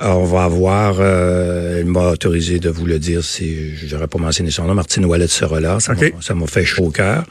Euh, 0.00 0.06
On 0.10 0.24
va 0.24 0.44
avoir, 0.44 0.96
euh, 1.00 1.80
elle 1.80 1.86
m'a 1.86 2.10
autorisé 2.10 2.60
de 2.60 2.68
vous 2.70 2.86
le 2.86 2.98
dire 2.98 3.24
si 3.24 3.74
je 3.76 3.92
n'aurais 3.94 4.06
pas 4.06 4.18
mentionné 4.18 4.50
son 4.50 4.64
nom, 4.64 4.74
Martine 4.74 5.04
Ouellet 5.04 5.26
sera 5.26 5.58
là. 5.60 5.80
Ça 5.80 5.94
m'a- 6.34 6.46
fait 6.46 6.64
chaud 6.64 6.84
au 6.84 6.90
cœur. 6.90 7.24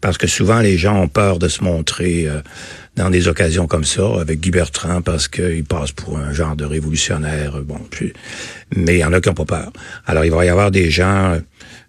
Parce 0.00 0.18
que 0.18 0.26
souvent, 0.26 0.60
les 0.60 0.76
gens 0.78 1.00
ont 1.00 1.08
peur 1.08 1.38
de 1.38 1.48
se 1.48 1.62
montrer 1.62 2.26
euh, 2.28 2.40
dans 2.96 3.10
des 3.10 3.28
occasions 3.28 3.66
comme 3.68 3.84
ça, 3.84 4.02
avec 4.20 4.40
Guy 4.40 4.50
Bertrand, 4.50 5.00
parce 5.02 5.28
qu'il 5.28 5.64
passe 5.64 5.92
pour 5.92 6.18
un 6.18 6.32
genre 6.32 6.56
de 6.56 6.64
révolutionnaire. 6.64 7.60
Bon, 7.64 7.78
puis- 7.90 8.12
mais 8.76 8.96
il 8.96 9.00
y 9.00 9.04
en 9.04 9.12
a 9.12 9.20
qui 9.20 9.28
n'ont 9.28 9.34
pas 9.34 9.44
peur. 9.44 9.72
Alors, 10.06 10.24
il 10.24 10.30
va 10.32 10.44
y 10.44 10.48
avoir 10.48 10.70
des 10.72 10.90
gens, 10.90 11.32
euh, 11.34 11.38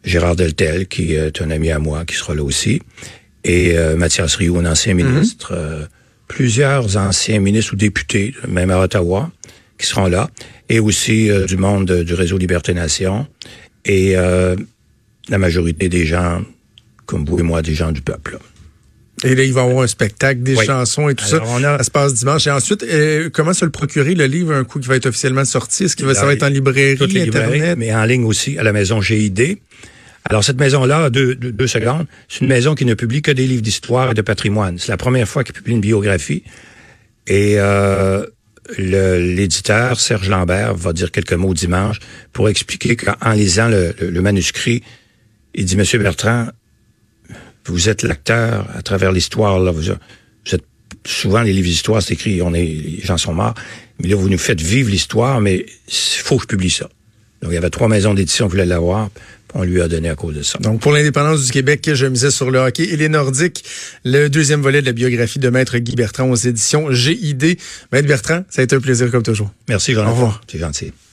Gérard 0.03 0.35
Deltel, 0.35 0.87
qui 0.87 1.13
est 1.15 1.41
un 1.41 1.49
ami 1.51 1.71
à 1.71 1.79
moi, 1.79 2.05
qui 2.05 2.15
sera 2.15 2.33
là 2.35 2.43
aussi, 2.43 2.81
et 3.43 3.77
euh, 3.77 3.95
Mathias 3.95 4.35
Rioux, 4.35 4.57
un 4.59 4.65
ancien 4.65 4.93
ministre, 4.93 5.53
euh, 5.55 5.85
plusieurs 6.27 6.97
anciens 6.97 7.39
ministres 7.39 7.73
ou 7.73 7.75
députés, 7.75 8.33
même 8.47 8.69
à 8.69 8.79
Ottawa, 8.79 9.31
qui 9.79 9.87
seront 9.87 10.07
là, 10.07 10.29
et 10.69 10.79
aussi 10.79 11.31
euh, 11.31 11.45
du 11.45 11.57
monde 11.57 11.89
euh, 11.89 12.03
du 12.03 12.13
réseau 12.13 12.37
Liberté 12.37 12.73
Nation, 12.73 13.25
et 13.85 14.15
euh, 14.15 14.55
la 15.29 15.37
majorité 15.39 15.89
des 15.89 16.05
gens, 16.05 16.41
comme 17.05 17.25
vous 17.25 17.39
et 17.39 17.43
moi, 17.43 17.61
des 17.61 17.73
gens 17.73 17.91
du 17.91 18.01
peuple. 18.01 18.33
là. 18.33 18.39
Et 19.29 19.35
là, 19.35 19.43
il 19.43 19.51
va 19.51 19.61
y 19.61 19.63
avoir 19.65 19.83
un 19.83 19.87
spectacle, 19.87 20.41
des 20.43 20.55
Oui. 20.55 20.65
chansons 20.65 21.09
et 21.09 21.15
tout 21.15 21.25
Alors, 21.33 21.45
ça. 21.47 21.53
on 21.53 21.63
a- 21.65 21.77
Ça 21.79 21.83
se 21.83 21.91
passe 21.91 22.13
dimanche. 22.13 22.47
Et 22.47 22.51
ensuite, 22.51 22.83
euh, 22.83 23.29
comment 23.29 23.51
se 23.53 23.65
le 23.65 23.71
procurer, 23.71 24.15
le 24.15 24.25
livre, 24.27 24.53
un 24.53 24.63
coup 24.63 24.79
qui 24.79 24.87
va 24.87 24.95
être 24.95 25.07
officiellement 25.07 25.43
sorti? 25.43 25.83
Est-ce 25.85 25.97
qu'il 25.97 26.05
va, 26.05 26.13
ça 26.13 26.25
va 26.25 26.31
être 26.33 26.43
en 26.43 26.47
librairie, 26.47 26.97
Toutes 26.97 27.11
les 27.11 27.25
librairies, 27.25 27.75
mais 27.75 27.93
en 27.93 28.05
ligne 28.05 28.23
aussi, 28.23 28.57
à 28.57 28.63
la 28.63 28.71
maison 28.71 29.01
GID. 29.01 29.57
Alors, 30.23 30.43
cette 30.45 30.57
maison-là, 30.59 31.09
deux, 31.09 31.35
deux, 31.35 31.51
deux 31.51 31.67
secondes, 31.67 32.05
c'est 32.29 32.41
une 32.41 32.47
maison 32.47 32.75
qui 32.75 32.85
ne 32.85 32.93
publie 32.93 33.21
que 33.21 33.31
des 33.31 33.45
livres 33.45 33.61
d'histoire 33.61 34.11
et 34.11 34.13
de 34.13 34.21
patrimoine. 34.21 34.77
C'est 34.77 34.89
la 34.89 34.97
première 34.97 35.27
fois 35.27 35.43
qu'il 35.43 35.53
publie 35.53 35.73
une 35.73 35.81
biographie. 35.81 36.43
Et 37.27 37.55
euh, 37.57 38.25
l'éditeur, 38.77 39.99
Serge 39.99 40.29
Lambert, 40.29 40.75
va 40.75 40.93
dire 40.93 41.11
quelques 41.11 41.33
mots 41.33 41.53
dimanche 41.53 41.99
pour 42.33 42.49
expliquer 42.49 42.95
qu'en 42.95 43.31
lisant 43.31 43.67
le, 43.69 44.21
manuscrit, 44.21 44.83
il 45.55 45.65
dit, 45.65 45.77
Monsieur 45.77 45.99
Bertrand, 45.99 46.47
vous 47.65 47.89
êtes 47.89 48.03
l'acteur 48.03 48.67
à 48.75 48.81
travers 48.81 49.11
l'histoire. 49.11 49.59
Là, 49.59 49.71
vous, 49.71 49.81
vous 49.81 50.55
êtes 50.55 50.65
souvent 51.05 51.41
les 51.41 51.53
livres 51.53 51.67
d'histoire, 51.67 52.01
c'est 52.01 52.13
écrit, 52.13 52.41
on 52.41 52.53
est, 52.53 52.65
les 52.65 53.01
gens 53.01 53.17
sont 53.17 53.33
morts. 53.33 53.55
Mais 53.99 54.07
là, 54.07 54.15
vous 54.15 54.29
nous 54.29 54.37
faites 54.37 54.61
vivre 54.61 54.89
l'histoire, 54.89 55.41
mais 55.41 55.65
il 55.87 56.21
faut 56.23 56.37
que 56.37 56.43
je 56.43 56.47
publie 56.47 56.69
ça. 56.69 56.89
Donc, 57.41 57.51
il 57.51 57.55
y 57.55 57.57
avait 57.57 57.69
trois 57.69 57.87
maisons 57.87 58.13
d'édition 58.13 58.47
qui 58.47 58.51
voulaient 58.51 58.65
l'avoir. 58.65 59.09
On 59.53 59.63
lui 59.63 59.81
a 59.81 59.87
donné 59.87 60.09
à 60.09 60.15
cause 60.15 60.35
de 60.35 60.43
ça. 60.43 60.59
Donc, 60.59 60.79
pour 60.79 60.91
l'indépendance 60.91 61.45
du 61.45 61.51
Québec, 61.51 61.89
je 61.93 62.05
misais 62.05 62.31
sur 62.31 62.51
le 62.51 62.59
hockey 62.59 62.83
et 62.83 62.97
les 62.97 63.09
Nordiques, 63.09 63.63
le 64.05 64.29
deuxième 64.29 64.61
volet 64.61 64.81
de 64.81 64.85
la 64.85 64.93
biographie 64.93 65.39
de 65.39 65.49
Maître 65.49 65.77
Guy 65.77 65.95
Bertrand 65.95 66.29
aux 66.29 66.35
éditions 66.35 66.91
GID. 66.91 67.57
Maître 67.91 68.07
Bertrand, 68.07 68.43
ça 68.49 68.61
a 68.61 68.63
été 68.63 68.75
un 68.75 68.79
plaisir 68.79 69.09
comme 69.09 69.23
toujours. 69.23 69.51
Merci, 69.67 69.93
Jonathan. 69.93 70.11
Au 70.11 70.15
revoir. 70.15 70.41
C'est 70.47 70.59
gentil. 70.59 70.93